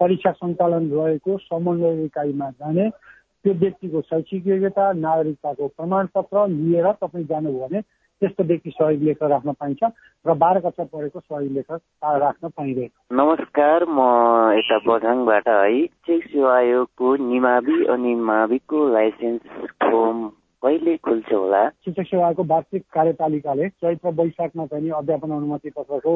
परीक्षा 0.01 0.31
सञ्चालन 0.33 0.91
रहेको 0.91 1.37
समन्वय 1.39 2.05
इकाइमा 2.05 2.51
जाने 2.51 2.89
त्यो 2.91 3.53
व्यक्तिको 3.55 4.01
शैक्षिक 4.01 4.47
योग्यता 4.47 4.93
नागरिकताको 4.93 5.67
प्रमाणपत्र 5.69 6.47
लिएर 6.49 6.93
तपाईँ 6.93 7.25
जानुभयो 7.25 7.69
भने 7.69 7.81
त्यस्तो 8.21 8.45
व्यक्ति 8.45 8.71
सहयोग 8.71 9.03
लेखक 9.03 9.23
राख्न 9.23 9.53
पाइन्छ 9.53 9.83
र 10.27 10.35
बाह्र 10.35 10.61
कक्षा 10.61 10.85
पढेको 10.85 11.21
सहयोग 11.21 11.53
लेखक 11.53 11.81
राख्न 12.05 12.49
पाइँदैन। 12.49 12.89
नमस्कार 13.13 13.85
म 13.89 13.99
यता 14.57 14.79
बझाङबाट 14.87 15.49
है। 15.49 15.87
शिक्षक 15.87 16.31
सेवा 16.31 16.57
आयोगको 16.57 17.15
निमावि 17.29 17.85
अनि 17.85 18.15
माविको 18.15 18.89
लाइसेन्स 18.89 19.41
फर्म 19.83 20.31
कहिले 20.67 20.97
खुल्छ 20.99 21.33
होला? 21.33 21.63
शिक्षक 21.87 22.07
सेवाको 22.11 22.43
वार्षिक 22.43 22.83
कार्यपालिकाले 22.95 23.69
चैत्र 23.79 24.11
वैशाखमा 24.19 24.65
चाहिँ 24.67 24.91
अध्यापन 24.99 25.31
अनुमति 25.31 25.71
पत्रको 25.71 26.13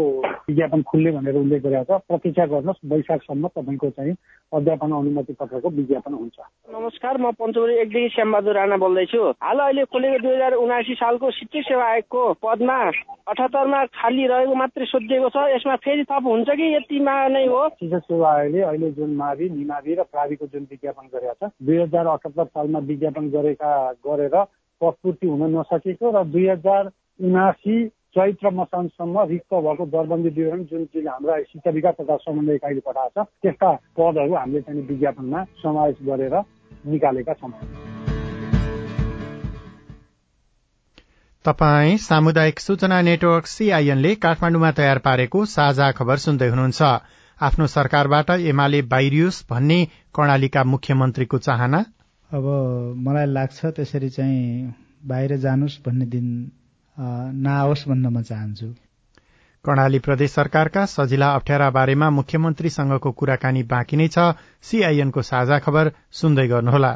विज्ञापन 0.50 0.82
खुल्ने 0.90 1.10
भनेर 1.14 1.36
उल्लेख 1.38 1.62
गरेको 1.62 1.98
छ। 1.98 2.02
प्रतीक्षा 2.10 2.46
गर्नुहोस् 2.50 2.82
वैशाखसम्म 2.92 3.48
तपाईँको 3.54 3.90
चाहिँ 3.94 4.14
अध्यापन 4.52 4.90
अनुमति 4.90 5.32
पत्रको 5.38 5.68
विज्ञापन 5.70 6.14
हुन्छ। 6.14 6.38
नमस्कार 6.74 7.18
म 7.22 7.30
पञ्चवरी 7.38 7.74
एकदेखि 7.78 8.08
श्यामबहादुर 8.10 8.54
राणा 8.58 8.76
बोल्दैछु। 8.82 9.22
हाल 9.38 9.58
अहिले 9.60 9.84
खोलेको 9.86 10.18
दुई 10.18 10.34
हजार 10.34 10.54
उनासी 10.58 10.94
सालको 10.98 11.30
शिक्षक 11.30 11.68
सेवा 11.70 11.86
आयोगको 11.86 12.22
पदमा 12.42 12.78
अठहत्तरमा 13.30 13.84
खाली 13.94 14.26
रहेको 14.26 14.54
मात्रै 14.58 14.86
सोधिएको 14.90 15.28
छ। 15.30 15.46
यसमा 15.54 15.76
फेरि 15.78 16.04
थप 16.10 16.26
हुन्छ 16.26 16.48
कि 16.50 16.74
यतिमा 16.74 17.14
नै 17.38 17.46
हो? 17.46 17.62
शिक्षक 17.78 18.02
सेवा 18.02 18.34
आयोगले 18.34 18.62
अहिले 18.66 18.90
जुन 18.98 19.14
मावि 19.14 19.48
निमावि 19.54 19.94
र 19.94 20.02
प्राविको 20.10 20.46
जुन 20.50 20.66
विज्ञापन 20.70 21.06
गरेका 21.14 21.38
छ 21.38 21.52
दुई 21.62 21.78
हजार 21.86 22.06
अठहत्तर 22.18 22.44
सालमा 22.50 22.78
विज्ञापन 22.90 23.30
गरेका 23.30 23.70
गरेर 24.02 24.38
प्रस्तुति 24.80 25.26
हुन 25.26 25.42
नसकेको 25.56 26.10
र 26.10 26.24
दुई 26.28 26.46
हजार 26.48 26.90
उनासी 27.20 27.76
चैत्र 28.16 28.50
मसानसम्म 28.52 29.26
रिक्त 29.28 29.54
भएको 29.56 29.86
दरबन्दी 29.88 30.30
विवरण 30.36 30.64
जुन 30.70 30.84
चाहिँ 30.84 31.06
हाम्रा 31.08 31.38
शिक्षा 31.42 31.70
विकास 31.70 31.94
तथा 32.00 32.16
समन्वय 32.22 32.54
इकाइले 32.54 32.80
पठाएको 32.86 33.24
छ 33.24 33.26
त्यस्ता 33.42 33.70
पदहरू 33.98 34.34
हामीले 34.34 34.60
चाहिँ 34.62 34.82
विज्ञापनमा 34.88 35.44
समावेश 35.62 36.02
गरेर 36.08 36.34
निकालेका 36.86 37.32
छौँ। 37.34 37.52
तपाई 41.44 41.96
सामुदायिक 41.98 42.58
सूचना 42.60 43.00
नेटवर्क 43.02 43.46
सीआईएनले 43.46 44.14
काठमाडौँमा 44.24 44.70
तयार 44.72 44.98
पारेको 45.04 45.44
साझा 45.52 45.90
खबर 45.98 46.16
सुन्दै 46.24 46.48
हुनुहुन्छ। 46.48 46.82
आफ्नो 47.40 47.66
सरकारबाट 47.66 48.30
एमाले 48.50 48.80
बाहिरियोस् 48.90 49.44
भन्ने 49.50 49.78
कर्णालीका 50.14 50.64
मुख्यमन्त्रीको 50.64 51.38
चाहना 51.38 51.80
अब 52.30 52.44
मलाई 52.96 53.26
लाग्छ 53.26 53.66
त्यसरी 53.76 54.08
चाहिँ 54.08 54.74
बाहिर 55.02 55.36
जानुस् 55.36 55.78
भन्ने 55.86 56.06
दिन 56.06 56.26
नआओस् 57.42 57.88
भन्न 57.88 58.06
म 58.06 58.22
चाहन्छु। 58.22 58.66
कर्णाली 59.64 59.98
प्रदेश 59.98 60.30
सरकारका 60.30 60.84
सजिला 60.86 61.28
अप्ठ्यारा 61.34 61.70
बारेमा 61.70 62.10
मुख्यमन्त्रीसँगको 62.10 63.10
कुराकानी 63.12 63.62
बाँकी 63.72 63.96
नै 63.96 64.08
छ। 64.08 64.38
सीआईएनको 64.62 65.22
साझा 65.22 65.58
खबर 65.58 65.92
सुन्दै 66.12 66.46
गर्नुहोला। 66.48 66.92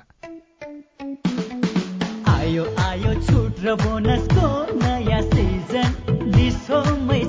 आयो 2.35 2.64
आयो 2.87 3.14
छुट 3.27 3.55
र 3.66 3.75
बोनसको 3.83 4.49
नयाँ 4.79 5.23
सिजन। 5.35 5.90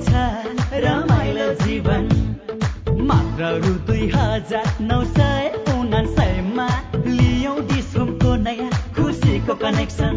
छ 0.06 0.22
रमाइलो 0.84 1.52
जीवन। 1.64 2.08
मात्र 3.02 3.52
रु 3.60 3.74
दुई 3.86 4.10
हजार 4.14 4.66
नौ 4.80 5.02
सय 5.12 5.55
कनेक्सन 9.66 10.16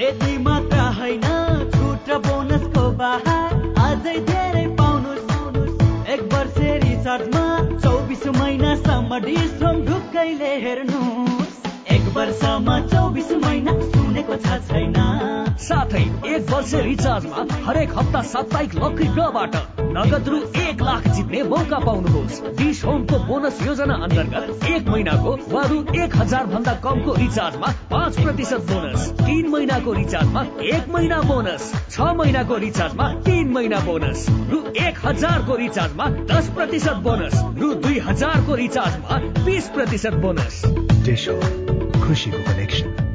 यति 0.00 0.38
मात्र 0.44 0.78
होइन 0.94 1.26
छुट 1.74 2.08
र 2.10 2.16
बोनसको 2.24 2.82
बाहर 3.02 3.52
अझै 3.82 4.14
धेरै 4.30 4.64
पाउनुहोस् 4.80 6.08
एक 6.14 6.22
वर्ष 6.32 6.58
रिचार्जमा 6.86 7.44
चौबिस 7.76 8.26
महिनासम्म 8.38 9.20
डिसोम 9.26 9.78
ढुक्कैले 9.86 10.50
हेर्नुहोस् 10.66 11.62
एक 11.98 12.10
वर्षमा 12.16 12.80
चौबिस 12.88 13.30
महिना 13.44 13.76
सुनेको 14.20 14.36
छ 14.44 14.48
छैन। 14.68 15.56
साथै 15.60 16.02
एक 16.28 16.50
वर्ष 16.50 16.72
रिचार्जमा 16.84 17.40
हरेक 17.64 17.90
हप्ता 17.96 18.20
साप्ताहिक 18.22 18.74
लक्की 18.76 19.06
ड्रबाट 19.16 19.54
नगद 19.96 20.28
रु 20.28 20.38
एक 20.60 20.82
लाख 20.82 21.08
जित्ने 21.08 21.42
मौका 21.42 21.78
पाउनुहोस्। 21.80 22.40
डिस 22.58 22.84
होमको 22.84 23.18
बोनस 23.28 23.62
योजना 23.66 23.94
अन्तर्गत 24.04 24.64
एक 24.66 24.88
महिनाको 24.88 25.32
वा 25.52 25.62
रु 25.70 25.78
एक 26.02 26.16
हजार 26.16 26.46
भन्दा 26.52 26.74
कमको 26.84 27.14
रिचार्जमा 27.14 27.72
पाँच 27.90 28.20
प्रतिशत 28.20 28.60
बोनस। 28.70 29.08
तीन 29.20 29.48
महिनाको 29.48 29.92
रिचार्जमा 29.92 30.42
एक 30.68 30.88
महिना 30.94 31.20
बोनस। 31.22 31.72
छ 31.90 32.00
महिनाको 32.20 32.56
रिचार्जमा 32.66 33.12
तीन 33.24 33.52
महिना 33.52 33.80
बोनस। 33.88 34.26
रु 34.52 34.64
एक 34.86 35.04
हजारको 35.04 35.56
रिचार्जमा 35.56 36.08
दस 36.32 36.50
प्रतिशत 36.56 37.04
बोनस। 37.04 37.42
रु 37.60 37.74
दुई 37.84 37.98
हजारको 38.08 38.54
रिचार्जमा 38.64 39.44
बिस 39.44 39.68
प्रतिशत 39.76 40.20
बोनस। 40.24 40.62
खुसीको 42.00 42.38
कनेक्सन। 42.44 43.09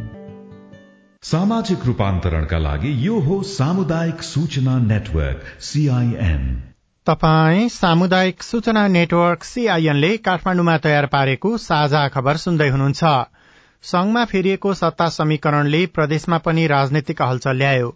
सामाजिक 1.26 1.86
रूपान्तरणका 1.86 2.58
लागि 2.58 2.90
यो 3.06 3.20
हो 3.20 3.36
सामुदायिक 3.44 4.22
सूचना 4.24 4.78
नेटवर्क 4.80 5.46
सीआईएन 5.60 6.44
तपाई 7.08 7.70
सामुदायिक 7.70 8.44
सूचना 8.44 8.86
नेटवर्क 8.88 9.44
सीआईएनले 9.44 10.12
काठमाडौँमा 10.28 10.78
तयार 10.84 11.06
पारेको 11.16 11.58
साझा 11.58 12.08
खबर 12.14 12.38
सुन्दै 12.38 12.70
हुनुहुन्छ। 12.70 13.04
संघमा 13.84 14.26
फेरिएको 14.26 14.74
सत्ता 14.74 15.10
समीकरणले 15.18 15.86
प्रदेशमा 15.96 16.38
पनि 16.46 16.68
राजनैतिक 16.68 17.22
हलचल 17.22 17.58
ल्यायो। 17.58 17.90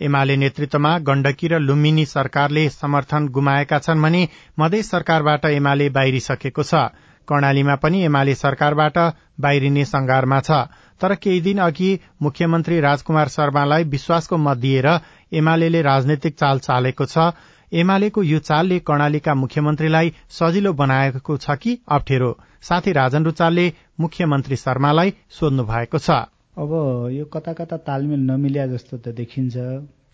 एमाले 0.00 0.36
नेतृत्वमा 0.36 0.96
गण्डकी 1.04 1.48
र 1.48 1.58
लुम्बिनी 1.60 2.04
सरकारले 2.08 2.68
समर्थन 2.72 3.28
गुमाएका 3.28 3.78
छन् 3.78 4.02
भने 4.02 4.28
मधेस 4.58 4.90
सरकारबाट 4.90 5.44
एमाले 5.52 5.88
बाहिरिसकेको 5.96 6.62
छ। 6.64 6.88
कर्णालीमा 7.28 7.74
पनि 7.82 8.04
एमाले 8.04 8.34
सरकारबाट 8.34 8.98
बाहिरिने 9.40 9.84
संगारमा 9.84 10.40
छ। 10.40 10.64
तर 11.00 11.14
केही 11.16 11.40
दिन 11.40 11.58
अघि 11.60 11.90
मुख्यमन्त्री 12.22 12.80
राजकुमार 12.80 13.28
शर्मालाई 13.28 13.84
विश्वासको 13.92 14.36
मत 14.38 14.56
दिएर 14.58 14.88
एमाले 15.32 15.82
राजनैतिक 15.82 16.34
चाल 16.34 16.58
चालेको 16.60 17.04
छ। 17.06 17.30
एमालेको 17.72 18.22
यो 18.22 18.38
चालले 18.40 18.78
कर्णालीका 18.88 19.34
मुख्यमन्त्रीलाई 19.34 20.12
सजिलो 20.30 20.72
बनाएको 20.74 21.36
छ 21.36 21.56
कि 21.62 21.78
अप्ठ्यारो? 21.88 22.30
साथै 22.62 22.92
राजन 22.92 23.24
रुचालले 23.24 23.66
मुख्यमन्त्री 24.00 24.56
शर्मालाई 24.56 25.14
सोध्नु 25.30 25.64
भएको 25.64 25.98
छ। 25.98 26.10
अब 26.58 26.72
यो 27.12 27.24
कता 27.24 27.52
कता 27.52 27.76
तालमेल 27.86 28.20
नमिल्या 28.30 28.66
जस्तो 28.66 28.96
त 28.96 29.14
देखिन्छ। 29.14 29.56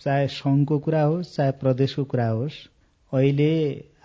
चाहे 0.01 0.27
संघको 0.29 0.79
कुरा 0.79 1.03
होस् 1.03 1.35
चाहे 1.37 1.51
प्रदेशको 1.61 2.05
कुरा 2.05 2.29
होस् 2.29 2.57
अहिले 3.13 3.51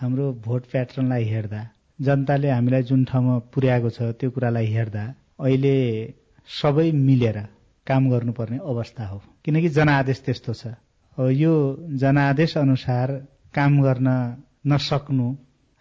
हाम्रो 0.01 0.31
भोट 0.45 0.65
प्याटर्नलाई 0.71 1.23
हेर्दा 1.25 1.61
जनताले 1.99 2.49
हामीलाई 2.49 2.83
जुन 2.83 3.03
ठाउँमा 3.05 3.37
पुर्याएको 3.53 3.89
छ 3.89 4.15
त्यो 4.19 4.29
कुरालाई 4.31 4.67
हेर्दा 4.73 5.03
अहिले 5.39 5.75
सबै 6.49 6.91
मिलेर 6.91 7.37
काम 7.87 8.09
गर्नुपर्ने 8.09 8.57
अवस्था 8.57 9.07
हो। 9.07 9.21
किनकि 9.45 9.69
जनादेश 9.69 10.21
त्यस्तो 10.25 10.53
छ। 10.53 10.73
यो 11.17 11.53
जनादेश 11.97 12.57
अनुसार 12.57 13.11
काम 13.53 13.81
गर्न 13.81 14.07
नसक्नु 14.67 15.27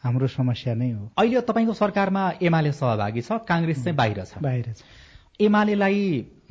हाम्रो 0.02 0.26
समस्या 0.26 0.74
नै 0.74 0.90
हो। 0.90 1.10
अहिले 1.18 1.40
तपाईँको 1.40 1.72
सरकारमा 1.72 2.22
एमाले 2.42 2.72
सहभागी 2.72 3.20
छ 3.20 3.32
काङ्ग्रेस 3.48 3.84
चाहिँ 3.84 3.96
बाहिर 3.96 4.24
छ। 4.24 4.38
बाहिर 4.42 4.72
छ। 4.72 4.82
एमालेलाई 5.40 6.00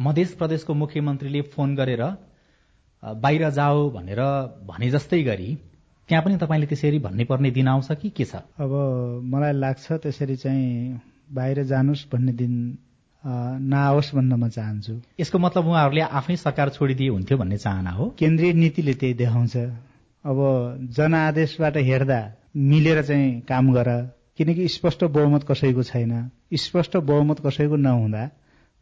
मध्य 0.01 0.25
प्रदेशको 0.39 0.73
मुख्यमन्त्रीले 0.73 1.41
फोन 1.53 1.75
गरेर 1.75 2.03
बाहिर 3.03 3.49
जाओ 3.49 3.89
भनेर 3.89 4.21
भने 4.67 4.89
जस्तै 4.91 5.21
गरी 5.23 5.49
त्यहाँ 6.09 6.23
पनि 6.23 6.37
तपाईँले 6.37 6.67
त्यसरी 6.67 6.99
भन्ने 6.99 7.23
पर्ने 7.25 7.51
दिन 7.51 7.67
आउँछ 7.67 7.91
कि 8.01 8.09
के 8.09 8.25
छ? 8.25 8.35
अब 8.35 8.71
मलाई 9.23 9.53
लाग्छ 9.53 9.91
त्यसरी 10.03 10.35
चाहिँ 10.35 11.01
बाहिर 11.31 11.63
जानुहोस् 11.63 12.07
भन्ने 12.11 12.33
दिन 12.33 12.53
नआओस् 13.25 14.15
भन्न 14.15 14.33
म 14.33 14.47
चाहन्छु। 14.49 14.93
यसको 15.19 15.39
मतलब 15.39 15.67
उहाँहरूले 15.67 16.01
आफ्नै 16.01 16.35
सरकार 16.35 16.69
छोडिदिए 16.69 17.09
हुन्थ्यो 17.09 17.37
भन्ने 17.37 17.57
चाहना 17.57 17.91
हो? 17.91 18.15
केन्द्रीय 18.19 18.53
नीतिले 18.53 18.93
त्यही 18.93 19.13
देखाउँछ। 19.13 19.57
अब 20.25 20.37
जनआदेशबाट 20.91 21.77
हेर्दा 21.77 22.19
मिलेर 22.55 23.01
चाहिँ 23.03 23.41
काम 23.41 23.73
गर 23.73 23.89
किनकि 24.37 24.67
स्पष्ट 24.67 25.03
बहुमत 25.03 25.43
कसैको 25.43 25.83
छैन। 25.83 26.31
स्पष्ट 26.53 26.97
बहुमत 26.97 27.39
कसैको 27.45 27.75
नहुँदा 27.75 28.29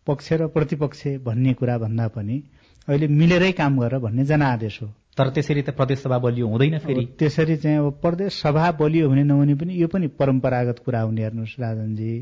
पक्ष 0.08 0.34
र 0.34 0.48
प्रतिपक्ष 0.48 1.08
भन्ने 1.26 1.54
कुरा 1.54 1.78
भन्दा 1.78 2.08
पनि 2.08 2.44
अहिले 2.88 3.08
मिलेरै 3.08 3.52
काम 3.52 3.80
गर 3.80 3.98
भन्ने 4.00 4.26
जनआदेश 4.26 4.82
हो। 4.82 4.88
तर 5.18 5.30
त्यसरी 5.30 5.62
त 5.62 5.70
प्रदेश 5.70 6.00
सभा 6.00 6.18
बलियो 6.18 6.48
हुँदैन 6.48 6.78
फेरि। 6.78 7.06
त्यसरी 7.20 7.56
चाहिँ 7.58 7.78
अब 7.78 8.00
प्रदेश 8.02 8.34
सभा 8.42 8.72
बलियो 8.72 9.10
भने 9.10 9.24
नहुने 9.24 9.56
पनि 9.56 9.82
यो 9.82 9.88
पनि 9.88 10.08
परम्परागत 10.08 10.80
कुरा 10.86 11.02
हुने 11.02 11.22
हेर्नुहोस् 11.22 11.60
राजनजी। 11.60 12.14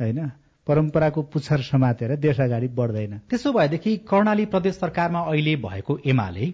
होइन? 0.00 0.30
परम्पराको 0.66 1.22
पुच्छर 1.32 1.60
समातेर 1.62 2.16
देश 2.18 2.40
अगाडि 2.40 2.68
बढ्दैन। 2.76 3.18
त्यसो 3.30 3.52
भएदेखि 3.52 3.96
कर्णाली 4.10 4.46
प्रदेश 4.46 4.74
सरकारमा 4.76 5.20
अहिले 5.22 5.56
भएको 5.56 5.98
एमाले 6.06 6.52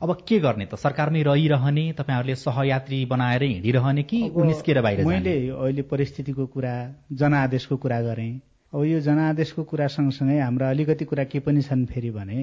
अब 0.00 0.16
के 0.28 0.38
गर्ने 0.40 0.64
त? 0.66 0.74
सरकारमै 0.76 1.22
रहिरहने 1.22 1.84
तपाईँहरूले 1.92 2.34
सहयात्री 2.36 3.04
बनाएर 3.06 3.42
हिँडिरहने 3.42 4.02
कि 4.02 4.20
निस्किएर 4.36 4.80
बाहिर 4.82 5.04
मैले 5.06 5.34
अहिले 5.50 5.82
परिस्थितिको 5.90 6.46
कुरा 6.46 6.74
जनआदेशको 7.12 7.76
कुरा 7.76 8.00
गरेँ। 8.02 8.32
अब 8.72 8.84
यो 8.84 9.00
जनादेशको 9.00 9.62
कुरा 9.64 9.86
सँगसँगै 9.90 10.38
हाम्रा 10.40 10.70
अलिकति 10.70 11.04
कुरा 11.04 11.24
के 11.24 11.40
पनि 11.44 11.62
छन् 11.62 11.84
फेरि 11.86 12.10
भने 12.10 12.38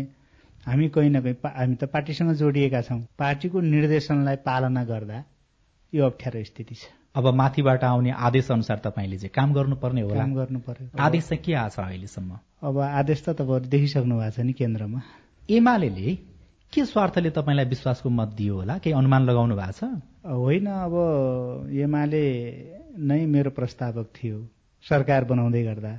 हामी 0.68 0.88
कहीँ 0.90 1.10
न 1.10 1.22
कहीँ 1.22 1.36
हामी 1.48 1.76
त 1.76 1.90
पार्टीसँग 1.90 2.34
जोडिएका 2.36 2.82
छौँ। 2.82 3.00
पार्टीको 3.18 3.62
निर्देशनलाई 3.64 4.36
पालना 4.46 4.84
गर्दा 4.86 5.24
यो 5.94 6.06
अप्ठ्यारो 6.06 6.44
स्थिति 6.44 6.76
छ। 6.76 6.86
अब 7.16 7.34
माथिबाट 7.34 7.84
आउने 7.84 8.12
आदेश 8.12 8.52
अनुसार 8.52 8.78
तपाईँले 8.86 9.18
चाहिँ 9.18 9.32
काम 9.34 9.54
गर्नुपर्ने 9.54 10.02
होला। 10.02 10.16
काम 10.16 10.34
गर्नु 10.36 10.60
पर्यो 10.60 10.90
आदेश 11.00 11.28
चाहिँ 11.28 11.44
के 11.44 11.54
आएको 11.54 11.76
छ 11.76 11.80
अहिलेसम्म? 11.80 12.32
अब 12.64 12.78
आदेश 12.78 13.24
त 13.24 13.30
तपाईँहरू 13.30 13.70
देखिसक्नु 13.70 14.16
भएको 14.18 14.32
छ 14.32 14.40
नि 14.46 14.54
केन्द्रमा। 14.54 15.02
एमाले 15.50 15.90
के 16.74 16.86
स्वार्थले 16.86 17.30
तपाईँलाई 17.32 17.66
विश्वासको 17.66 18.10
मत 18.10 18.30
दियो 18.38 18.56
होला? 18.56 18.78
केही 18.78 18.94
अनुमान 18.94 19.24
लगाउनु 19.24 19.56
भएको 19.56 19.72
छ? 19.72 19.84
होइन 20.28 20.68
अब 20.68 20.94
एमाले 21.72 22.24
नै 23.00 23.26
मेरो 23.26 23.50
प्रस्तावक 23.56 24.08
थियो। 24.14 24.38
सरकार 24.84 25.24
बनाउँदै 25.26 25.64
गर्दा 25.64 25.94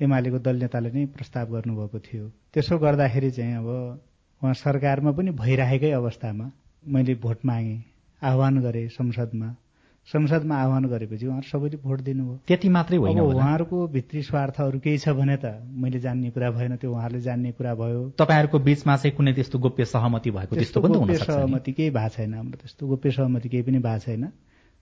एमालेको 0.00 0.38
दल 0.38 0.56
नेताले 0.62 0.90
नै 0.90 1.06
प्रस्ताव 1.06 1.46
गर्नुभएको 1.52 1.98
थियो। 1.98 2.24
त्यसो 2.54 2.78
गर्दाखेरि 2.78 3.30
चाहिँ 3.30 3.56
अब 3.56 3.68
उहाँ 4.42 4.54
सरकारमा 4.54 5.10
पनि 5.12 5.30
भइरहेकै 5.30 5.90
अवस्थामा 5.90 6.50
मैले 6.84 7.14
भोट 7.14 7.44
मागेँ। 7.44 7.93
आह्वान 8.24 8.60
गरेँ 8.60 8.88
संसदमा। 8.88 9.54
संसदमा 10.08 10.56
आह्वान 10.56 10.84
गरेपछि 10.84 11.26
उहाँहरू 11.26 11.48
सबैले 11.48 11.76
भोट 11.80 12.00
दिनुभयो। 12.00 12.38
त्यति 12.46 12.68
मात्रै 12.68 12.96
होइन 12.96 13.20
उहाँहरूको 13.20 13.86
भित्री 13.88 14.22
स्वार्थहरू 14.22 14.78
केही 14.78 14.98
छ 14.98 15.08
भने 15.16 15.36
त 15.36 15.64
मैले 15.64 16.00
जान्ने 16.00 16.30
कुरा 16.30 16.50
भएन 16.50 16.76
त्यो 16.76 16.90
उहाँहरूले 16.92 17.20
जान्ने 17.20 17.52
कुरा 17.52 17.74
भयो। 17.74 18.00
तपाईँहरूको 18.20 18.58
बिचमा 18.58 18.96
चाहिँ 18.96 19.16
कुनै 19.16 19.32
त्यस्तो 19.32 19.58
गोप्य 19.58 19.84
सहमति 19.84 20.30
भएको 20.30 20.56
त्यस्तो 20.56 20.80
पनि 20.80 20.98
गोप्य 20.98 21.18
सहमति 21.24 21.72
केही 21.72 21.90
भएको 21.90 22.08
छैन 22.08 22.34
हाम्रो। 22.34 22.56
त्यस्तो 22.60 22.86
गोप्य 22.86 23.10
सहमति 23.10 23.48
केही 23.48 23.62
पनि 23.62 23.78
भएको 23.78 24.04
छैन 24.04 24.24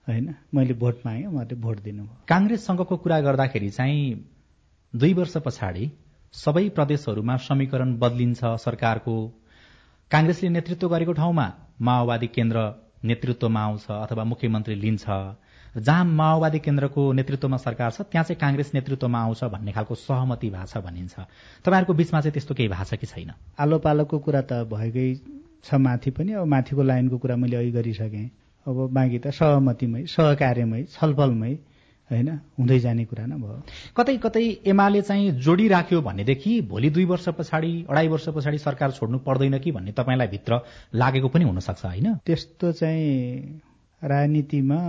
होइन? 0.07 0.35
मैले 0.53 0.73
भोट 0.73 0.95
मागेँ 1.05 1.25
उहाँहरूले 1.25 1.61
भोट 1.61 1.77
दिनुभयो। 1.79 2.27
काङ्ग्रेससँगको 2.27 2.95
कुरा 2.97 3.19
गर्दाखेरि 3.21 3.69
चाहिँ 3.69 4.27
दुई 4.93 5.13
वर्ष 5.13 5.37
पछाडि 5.37 5.91
सबै 6.33 6.67
प्रदेशहरूमा 6.69 7.35
समीकरण 7.47 7.97
बदलिन्छ 7.97 8.41
सरकारको। 8.59 9.15
काङ्ग्रेसले 10.11 10.49
नेतृत्व 10.49 10.87
गरेको 10.89 11.13
ठाउँमा 11.13 11.47
माओवादी 11.81 12.27
केन्द्र 12.27 12.59
नेतृत्वमा 13.03 13.61
आउँछ 13.63 13.85
अथवा 13.89 14.23
मुख्यमन्त्री 14.23 14.75
लिन्छ। 14.75 15.05
जहाँ 15.77 16.05
माओवादी 16.05 16.59
केन्द्रको 16.59 17.01
नेतृत्वमा 17.13 17.57
सरकार 17.57 17.91
छ 17.91 18.01
त्यहाँ 18.01 18.23
चाहिँ 18.23 18.39
काङ्ग्रेस 18.39 18.71
नेतृत्वमा 18.73 19.19
आउँछ 19.19 19.43
भन्ने 19.43 19.71
खालको 19.71 19.95
सहमति 19.95 20.49
भएको 20.49 20.65
छ 20.65 20.77
भनिन्छ। 20.85 21.15
तपाईँहरूको 21.65 21.93
बिचमा 21.93 22.21
चाहिँ 22.21 22.33
त्यस्तो 22.33 22.53
केही 22.53 22.69
भएको 22.69 22.85
छ 22.85 22.99
कि 23.01 23.07
छैन? 23.07 23.31
आलो 23.59 23.79
पालोको 23.79 24.19
कुरा 24.19 24.41
त 24.41 24.69
भएकै 24.69 25.07
छ 25.65 25.73
माथि 25.75 26.11
पनि 26.11 26.31
अब 26.33 26.45
माथिको 26.45 26.83
लाइनको 26.83 27.17
कुरा 27.17 27.35
मैले 27.35 27.57
अघि 27.57 27.71
गरिसकेँ। 27.71 28.29
अब 28.67 28.77
बाँकी 28.93 29.19
त 29.19 29.27
सहमतिमै 29.33 30.05
सहकार्यमै 30.07 30.83
छलफलमै 30.93 31.53
होइन? 32.13 32.29
हुँदै 32.59 32.79
जाने 32.79 33.05
कुरा 33.05 33.25
नै 33.25 33.35
भयो। 33.35 33.63
कतै 33.97 34.17
कतै 34.17 34.43
एमाले 34.65 35.01
चाहिँ 35.01 35.31
जोडिराख्यो 35.41 36.01
भनेदेखि 36.01 36.61
भोलि 36.61 36.89
दुई 36.89 37.05
वर्ष 37.05 37.29
पछाडि 37.29 37.85
अढाई 37.89 38.07
वर्ष 38.07 38.29
पछाडि 38.29 38.57
सरकार 38.57 38.91
छोड्नु 38.91 39.17
पर्दैन 39.17 39.59
कि 39.59 39.71
भन्ने 39.71 39.91
तपाईँलाई 39.91 40.27
भित्र 40.27 40.59
लागेको 40.95 41.27
पनि 41.27 41.43
हुनसक्छ 41.43 41.85
होइन? 41.85 42.13
त्यस्तो 42.25 42.71
चाहिँ 42.71 43.61
राजनीतिमा 44.03 44.79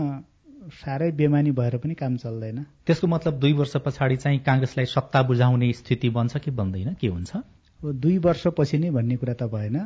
साह्रै 0.72 1.10
बेमानी 1.12 1.50
भएर 1.50 1.76
पनि 1.76 1.94
काम 1.94 2.16
चल्दैन। 2.16 2.62
त्यसको 2.86 3.06
मतलब 3.06 3.34
दुई 3.38 3.52
वर्ष 3.52 3.76
पछाडि 3.76 4.16
चाहिँ 4.16 4.38
काङ्ग्रेसलाई 4.38 4.84
सत्ता 4.84 5.22
बुझाउने 5.22 5.72
स्थिति 5.72 6.08
बन्छ 6.08 6.36
कि 6.36 6.50
बन्दैन? 6.50 6.94
के 7.00 7.08
हुन्छ? 7.08 7.36
दुई 7.84 8.18
वर्षपछि 8.18 8.78
नै 8.78 8.90
भन्ने 8.90 9.16
कुरा 9.16 9.34
त 9.34 9.42
भएन। 9.42 9.76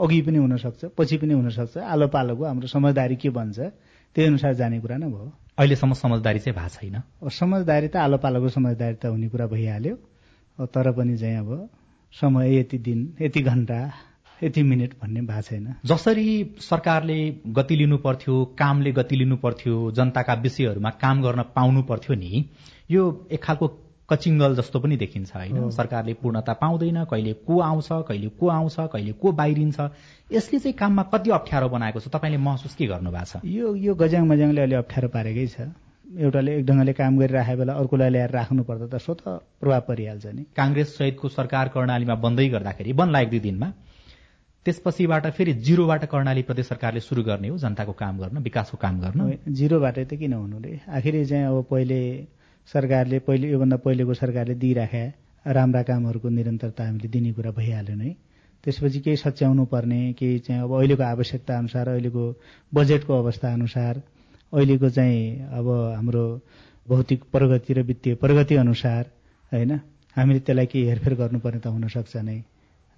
अघि 0.00 0.20
पनि 0.22 0.38
हुनसक्छ 0.38 0.84
पछि 0.96 1.16
पनि 1.16 1.34
हुनसक्छ। 1.34 1.78
आलो 1.78 2.06
पालोको 2.08 2.44
हाम्रो 2.44 2.66
समझदारी 2.66 3.16
के 3.16 3.30
बन्छ? 3.30 3.58
त्यही 4.16 4.28
अनुसार 4.28 4.54
जाने 4.54 4.80
कुरा 4.80 4.96
नै 4.96 5.06
भयो। 5.06 5.32
अहिलेसम्म 5.58 5.92
समझदारी 5.94 6.38
चाहिँ 6.38 6.56
भएको 6.58 6.68
छैन। 6.68 7.02
समझदारी 7.30 7.88
त 7.88 7.96
आलो 7.96 8.16
पालोको 8.18 8.48
समझदारी 8.48 8.94
त 8.94 9.06
हुने 9.06 9.28
कुरा 9.28 9.46
भइहाल्यो। 9.46 9.94
तर 10.58 10.90
पनि 10.92 11.16
चाहिँ 11.16 11.36
अब 11.36 11.68
समय 12.12 12.58
यति 12.58 12.78
दिन 12.78 13.00
यति 13.20 13.40
घन्टा 13.42 13.78
यति 14.42 14.62
मिनट 14.62 14.92
भन्ने 15.02 15.20
भएको 15.20 15.42
छैन। 15.42 15.74
जसरी 15.86 16.56
सरकारले 16.60 17.18
गति 17.48 17.76
लिनु 17.76 17.96
पर्थ्यो 17.98 18.44
कामले 18.58 18.92
गति 18.92 19.16
लिनु 19.16 19.36
पर्थ्यो 19.36 19.90
जनताका 19.90 20.34
विषयहरूमा 20.34 20.90
काम 20.90 21.22
गर्न 21.22 21.42
पाउनु 21.56 21.82
पर्थ्यो 21.82 22.16
नि 22.16 22.44
यो 22.90 23.02
एक 23.32 23.42
खालको 23.42 23.66
कचिङ्गल 24.08 24.54
जस्तो 24.56 24.78
पनि 24.80 24.96
देखिन्छ 24.96 25.36
होइन? 25.36 25.70
सरकारले 25.70 26.14
पूर्णता 26.22 26.52
पाउँदैन 26.62 27.04
कहिले 27.04 27.32
को 27.44 27.60
आउँछ 27.60 27.88
कहिले 28.08 28.28
को 28.40 28.48
आउँछ 28.48 28.76
कहिले 28.92 29.12
को 29.12 29.32
बाहिरिन्छ। 29.32 29.78
यसले 30.32 30.58
चाहिँ 30.58 30.76
काममा 30.76 31.02
कति 31.12 31.30
अप्ठ्यारो 31.30 31.68
बनाएको 31.68 32.00
छ? 32.00 32.08
तपाईँले 32.08 32.38
महसुस 32.38 32.74
के 32.74 32.86
गर्नु 32.86 33.10
भएको 33.10 33.38
छ? 33.38 33.44
यो 33.44 33.74
यो 33.76 33.94
गज्याङ 33.94 34.24
मज्याङले 34.26 34.60
अलि 34.62 34.74
अप्ठ्यारो 34.80 35.08
पारेकै 35.12 35.46
छ। 35.46 35.68
एउटाले 36.08 36.56
एक 36.58 36.64
ढङ्गले 36.66 36.92
काम 36.96 37.18
गरिराखेको 37.18 37.58
बेला 37.58 37.72
अर्कोलाई 37.74 38.10
ल्याएर 38.10 38.30
राख्नु 38.32 38.62
पर्दा 38.64 38.86
त 38.88 38.96
स्वत 38.96 39.20
प्रभाव 39.60 39.80
परिहाल्छ 39.88 40.26
नि। 40.26 40.42
काङ्ग्रेस 40.56 40.88
सहितको 40.96 41.28
सरकार 41.28 41.68
कर्णालीमा 41.76 42.14
बन्दै 42.16 42.48
गर्दाखेरि 42.48 42.92
बन्ला 42.96 43.20
एक 43.20 43.30
दुई 43.30 43.40
दिनमा। 43.44 43.68
त्यसपछिबाट 44.64 45.26
फेरि 45.36 45.52
जिरोबाट 45.68 46.04
कर्णाली 46.08 46.42
प्रदेश 46.48 46.66
सरकारले 46.66 47.00
सुरु 47.00 47.22
गर्ने 47.28 47.48
हो 47.48 47.58
जनताको 47.60 47.92
काम 47.92 48.18
गर्न 48.18 48.36
विकासको 48.40 48.76
काम 48.80 49.00
गर्न। 49.00 49.52
जिरोबाट 49.52 49.98
त 49.98 50.16
किन 50.16 50.32
हुनु 50.32 50.58
रे 50.64 50.80
आखिर 50.88 51.14
चाहिँ 51.28 51.44
अब 51.44 51.64
पहिले 51.70 52.00
सरकारले 52.72 53.18
पहिले 53.26 53.50
योभन्दा 53.50 53.76
पहिलेको 53.84 54.14
सरकारले 54.14 54.54
दिइराखे 54.64 55.04
राम्रा 55.46 55.82
कामहरूको 55.90 56.28
निरन्तरता 56.28 56.86
हामीले 56.86 57.08
दिने 57.08 57.32
कुरा 57.32 57.50
भइहाल्यो 57.58 57.96
नै। 57.96 58.10
त्यसपछि 58.64 59.00
केही 59.00 59.16
सच्याउनु 59.16 59.64
पर्ने 59.72 60.00
केही 60.18 60.38
चाहिँ 60.46 60.62
अब 60.62 60.72
अहिलेको 60.78 61.02
आवश्यकता 61.02 61.58
अनुसार 61.58 61.88
अहिलेको 61.88 62.24
बजेटको 62.72 63.18
अवस्था 63.18 63.52
अनुसार 63.52 64.02
अहिलेको 64.52 64.90
चाहिँ 64.90 65.48
अब 65.58 65.68
हाम्रो 65.96 66.24
भौतिक 66.88 67.24
प्रगति 67.32 67.72
र 67.74 67.82
वित्तीय 67.82 68.14
प्रगति 68.22 68.54
अनुसार 68.56 69.02
होइन? 69.52 69.72
हामीले 70.16 70.40
त्यसलाई 70.40 70.66
केही 70.66 70.84
हेरफेर 70.88 71.14
गर्नुपर्ने 71.14 71.60
त 71.60 71.66
हुनसक्छ 71.66 72.16
नै। 72.16 72.38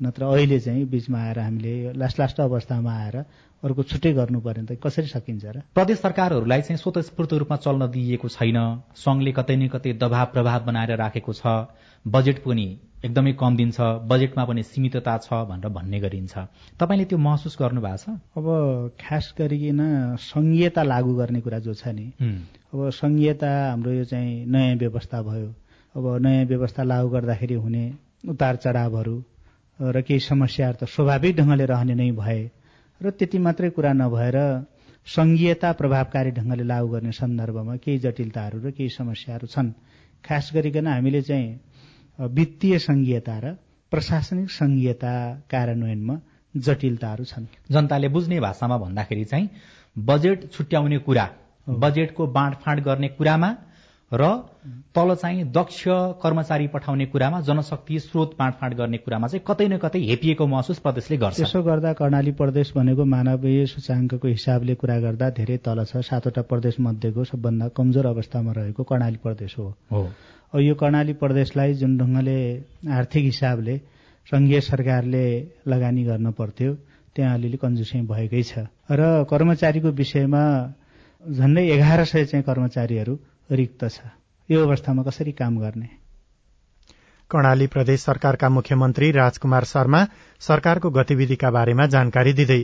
नत्र 0.01 0.25
अहिले 0.25 0.59
चाहिँ 0.61 0.85
बिचमा 0.89 1.19
आएर 1.21 1.39
हामीले 1.39 1.93
लास्ट 1.93 2.21
लास्ट 2.21 2.41
अवस्थामा 2.41 2.93
आएर 2.93 3.17
अर्को 3.63 3.83
छुट्टै 3.83 4.13
गर्नुपर्ने 4.13 4.65
त 4.65 4.81
कसरी 4.81 5.07
सकिन्छ 5.07 5.45
र? 5.45 5.57
प्रदेश 5.77 5.99
सरकारहरूलाई 6.01 6.61
चाहिँ 6.63 6.81
स्वतस्फूर्त 6.81 7.33
रूपमा 7.45 7.57
चल्न 7.57 7.91
दिइएको 7.93 8.29
छैन। 8.29 8.59
संघले 8.97 9.33
कतै 9.37 9.57
न 9.57 9.69
कतै 9.69 9.93
दबाव 10.01 10.27
प्रभाव 10.33 10.61
बनाएर 10.65 10.97
राखेको 10.97 11.33
छ। 11.33 11.69
बजेट 12.05 12.39
पनि 12.41 12.67
एकदमै 13.05 13.33
कम 13.37 13.57
दिन्छ। 13.57 13.81
बजेटमा 14.09 14.45
पनि 14.45 14.63
सीमितता 14.65 15.17
छ 15.21 15.29
भनेर 15.45 15.69
भन्ने 15.69 16.01
गरिन्छ। 16.01 16.35
तपाईँले 16.81 17.05
त्यो 17.05 17.19
महसुस 17.19 17.57
गर्नु 17.61 17.81
भएको 17.81 17.97
छ? 18.01 18.17
अब 18.37 18.47
खास 18.97 19.35
गरिकन 19.37 19.81
संघीयता 20.17 20.83
लागू 20.83 21.13
गर्ने 21.21 21.41
कुरा 21.45 21.59
जो 21.61 21.75
छ 21.77 21.93
नि 21.93 22.07
अब 22.73 22.89
संघीयता 22.97 23.51
हाम्रो 23.71 23.93
यो 23.93 24.05
चाहिँ 24.05 24.47
नयाँ 24.49 24.77
व्यवस्था 24.77 25.23
भयो। 25.23 25.49
अब 25.95 26.05
नयाँ 26.25 26.45
व्यवस्था 26.47 26.83
लागू 26.83 27.09
गर्दाखेरि 27.09 27.55
हुने 27.55 27.85
उतार 28.29 28.57
चढावहरू 28.57 29.17
र 29.81 30.01
केही 30.01 30.21
समस्याहरू 30.21 30.77
त 30.81 30.85
स्वाभाविक 30.85 31.37
ढङ्गले 31.37 31.65
रहने 31.67 31.95
नै 31.95 32.11
भए 32.13 32.41
र 33.01 33.11
त्यति 33.17 33.39
मात्रै 33.41 33.71
कुरा 33.73 33.93
नभएर 33.97 34.37
संघीयता 35.07 35.73
प्रभावकारी 35.73 36.31
ढङ्गले 36.37 36.65
लागू 36.69 36.89
गर्ने 36.89 37.13
सन्दर्भमा 37.13 37.77
केही 37.85 37.99
जटिलताहरू 38.05 38.59
र 38.61 38.71
केही 38.77 38.89
समस्याहरू 38.93 39.47
छन्। 39.47 39.73
खास 40.25 40.51
गरिकन 40.55 40.87
हामीले 40.87 41.23
चाहिँ 41.23 41.49
वित्तीय 42.19 42.79
संघीयता 42.79 43.37
र 43.41 43.47
प्रशासनिक 43.93 44.51
संघीयता 44.51 45.13
कार्यान्वयनमा 45.51 46.17
जटिलताहरू 46.55 47.25
छन्। 47.25 47.45
जनताले 47.73 48.09
बुझ्ने 48.09 48.41
भाषामा 48.41 48.77
भन्दाखेरि 48.85 49.25
चाहिँ 49.25 49.49
बजेट 49.97 50.39
छुट्याउने 50.53 50.99
कुरा 51.09 51.27
बजेटको 51.67 52.27
बाँडफाँड 52.27 52.79
गर्ने 52.85 53.09
कुरामा 53.17 53.51
र 54.13 54.27
तल 54.95 55.15
चाहिँ 55.15 55.45
दक्ष 55.53 55.83
कर्मचारी 56.23 56.67
पठाउने 56.69 57.07
कुरामा 57.07 57.41
जनशक्ति 57.41 57.99
स्रोत 58.01 58.31
बाँडफाँड 58.39 58.75
गर्ने 58.75 58.99
कुरामा 58.99 59.27
चाहिँ 59.29 59.45
कतै 59.47 59.67
न 59.69 59.77
कतै 59.79 59.99
हेपिएको 60.01 60.47
महसुस 60.47 60.79
प्रदेशले 60.83 61.17
गर्छ। 61.17 61.37
त्यसो 61.37 61.63
गर्दा 61.63 61.93
कर्णाली 61.95 62.33
प्रदेश 62.35 62.73
भनेको 62.77 63.05
मानवीय 63.07 63.67
सूचाङ्कको 63.67 64.29
हिसाबले 64.29 64.75
कुरा 64.75 64.99
गर्दा 65.01 65.31
धेरै 65.39 65.57
तल 65.63 65.85
छ। 65.85 66.03
सातवटा 66.03 66.43
प्रदेश 66.43 66.81
मध्येको 66.81 67.25
सबभन्दा 67.25 67.69
कमजोर 67.71 68.07
अवस्थामा 68.07 68.53
रहेको 68.53 68.83
कर्णाली 68.83 69.19
प्रदेश 69.23 69.55
हो। 69.59 70.03
यो 70.59 70.75
कर्णाली 70.75 71.13
प्रदेशलाई 71.23 71.75
जुन 71.79 71.97
ढङ्गले 71.99 72.39
आर्थिक 72.91 73.25
हिसाबले 73.25 73.77
संघीय 74.27 74.61
सरकारले 74.61 75.27
लगानी 75.71 76.03
गर्न 76.05 76.31
पर्थ्यो 76.35 76.75
त्यहाँ 77.15 77.35
अलिअलि 77.39 77.59
कन्जुसै 77.63 78.01
भएकै 78.11 78.43
छ। 78.43 78.67
र 78.91 79.23
कर्मचारीको 79.31 79.91
विषयमा 79.95 80.45
झन्डै 81.23 81.65
एघार 81.69 82.05
सय 82.11 82.25
चाहिँ 82.27 82.45
कर्मचारीहरू 82.45 83.15
रिक्त 83.51 83.85
छ। 83.85 84.01
यो 84.49 84.67
अवस्थामा 84.67 85.03
कसरी 85.03 85.33
काम 85.33 85.59
गर्ने? 85.59 85.89
कर्णाली 87.31 87.67
प्रदेश 87.67 88.01
सरकारका 88.01 88.49
मुख्यमन्त्री 88.49 89.11
राजकुमार 89.11 89.65
शर्मा 89.65 90.07
सरकारको 90.41 90.91
गतिविधिका 90.91 91.51
बारेमा 91.51 91.87
जानकारी 91.87 92.33
दिँदै। 92.33 92.61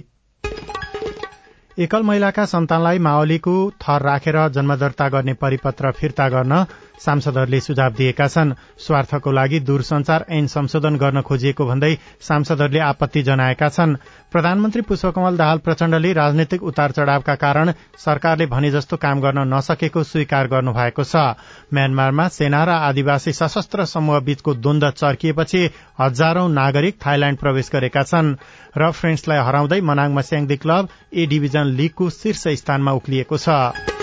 एकल 1.79 2.03
महिलाका 2.03 2.45
सन्तानलाई 2.45 2.99
माओलीको 2.99 3.55
थर 3.83 4.03
राखेर 4.03 4.49
जन्म 4.49 4.75
दर्ता 4.77 5.09
गर्ने 5.09 5.35
परिपत्र 5.35 5.91
फिर्ता 5.91 6.29
गर्न 6.29 6.65
सांसदहरूले 6.99 7.61
सुझाव 7.61 7.93
दिएका 7.93 8.27
छन्। 8.27 8.53
स्वार्थको 8.79 9.33
लागि 9.33 9.61
दूरसञ्चार 9.61 10.25
ऐन 10.31 10.47
संशोधन 10.47 10.97
गर्न 10.97 11.21
खोजिएको 11.23 11.67
भन्दै 11.67 11.95
सांसदहरूले 12.21 12.81
आपत्ति 12.81 13.23
जनाएका 13.23 13.69
छन्। 13.69 13.97
प्रधानमन्त्री 14.33 14.83
पुष्पकमल 14.83 15.37
दाहाल 15.37 15.59
प्रचण्डले 15.59 16.13
राजनैतिक 16.13 16.63
उतार 16.63 16.91
चढ़ावका 16.91 17.35
कारण 17.37 17.73
सरकारले 17.99 18.47
भने 18.47 18.71
जस्तो 18.71 18.97
काम 18.97 19.21
गर्न 19.21 19.47
नसकेको 19.55 20.03
स्वीकार 20.03 20.47
गर्नुभएको 20.49 21.05
छ। 21.05 21.17
म्यानमारमा 21.73 22.29
सेना 22.29 22.65
र 22.65 22.71
आदिवासी 22.89 23.33
सशस्त्र 23.33 23.85
समूह 23.87 24.21
बीचको 24.21 24.55
द्वन्द 24.57 24.91
चर्किएपछि 24.93 25.63
हजारौं 26.01 26.49
नागरिक 26.51 26.99
थाइल्याण्ड 27.07 27.39
प्रवेश 27.39 27.71
गरेका 27.73 28.03
छन्। 28.03 28.35
र 28.77 28.91
फ्रेन्ड्सलाई 28.93 29.39
हराउँदै 29.47 29.81
Manang 29.81 30.15
Marsyangdi 30.15 30.57
club 30.57 30.89
A 31.13 31.27
division 31.27 31.77
लीगको 31.77 32.11
शीर्ष 32.13 32.49
स्थानमा 32.61 32.93
उक्लिएको 32.93 33.37
छ। 33.39 33.96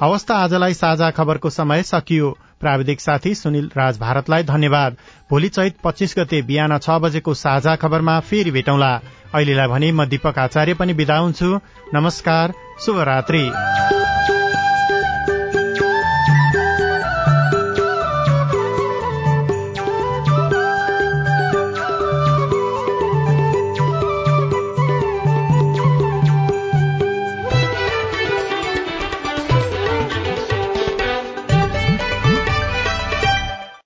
हवस् 0.00 0.26
त 0.26 0.30
आजलाई 0.32 0.74
साझा 0.74 1.10
खबरको 1.10 1.50
समय 1.50 1.82
सकियो। 1.82 2.30
प्राविधिक 2.60 3.00
साथी 3.00 3.34
सुनिल 3.34 3.70
राज 3.76 3.98
भारतलाई 3.98 4.42
धन्यवाद। 4.42 4.96
भोलि 5.30 5.48
चैत 5.48 5.76
पच्चीस 5.84 6.14
गते 6.18 6.42
बिहान 6.42 6.78
छ 6.78 6.98
बजेको 6.98 7.34
साझा 7.34 7.76
खबरमा 7.76 8.18
फेरि 8.20 8.50
भेटौँला। 8.50 8.92
अहिलेलाई 9.34 9.66
भने 9.66 9.92
म 9.92 10.04
दीपक 10.04 10.38
आचार्य 10.38 10.74
पनि 10.74 10.92
विदा 10.92 11.18
हुन्छु। 11.18 11.58
नमस्कार 11.94 12.54
शुभरात्री। 12.80 14.03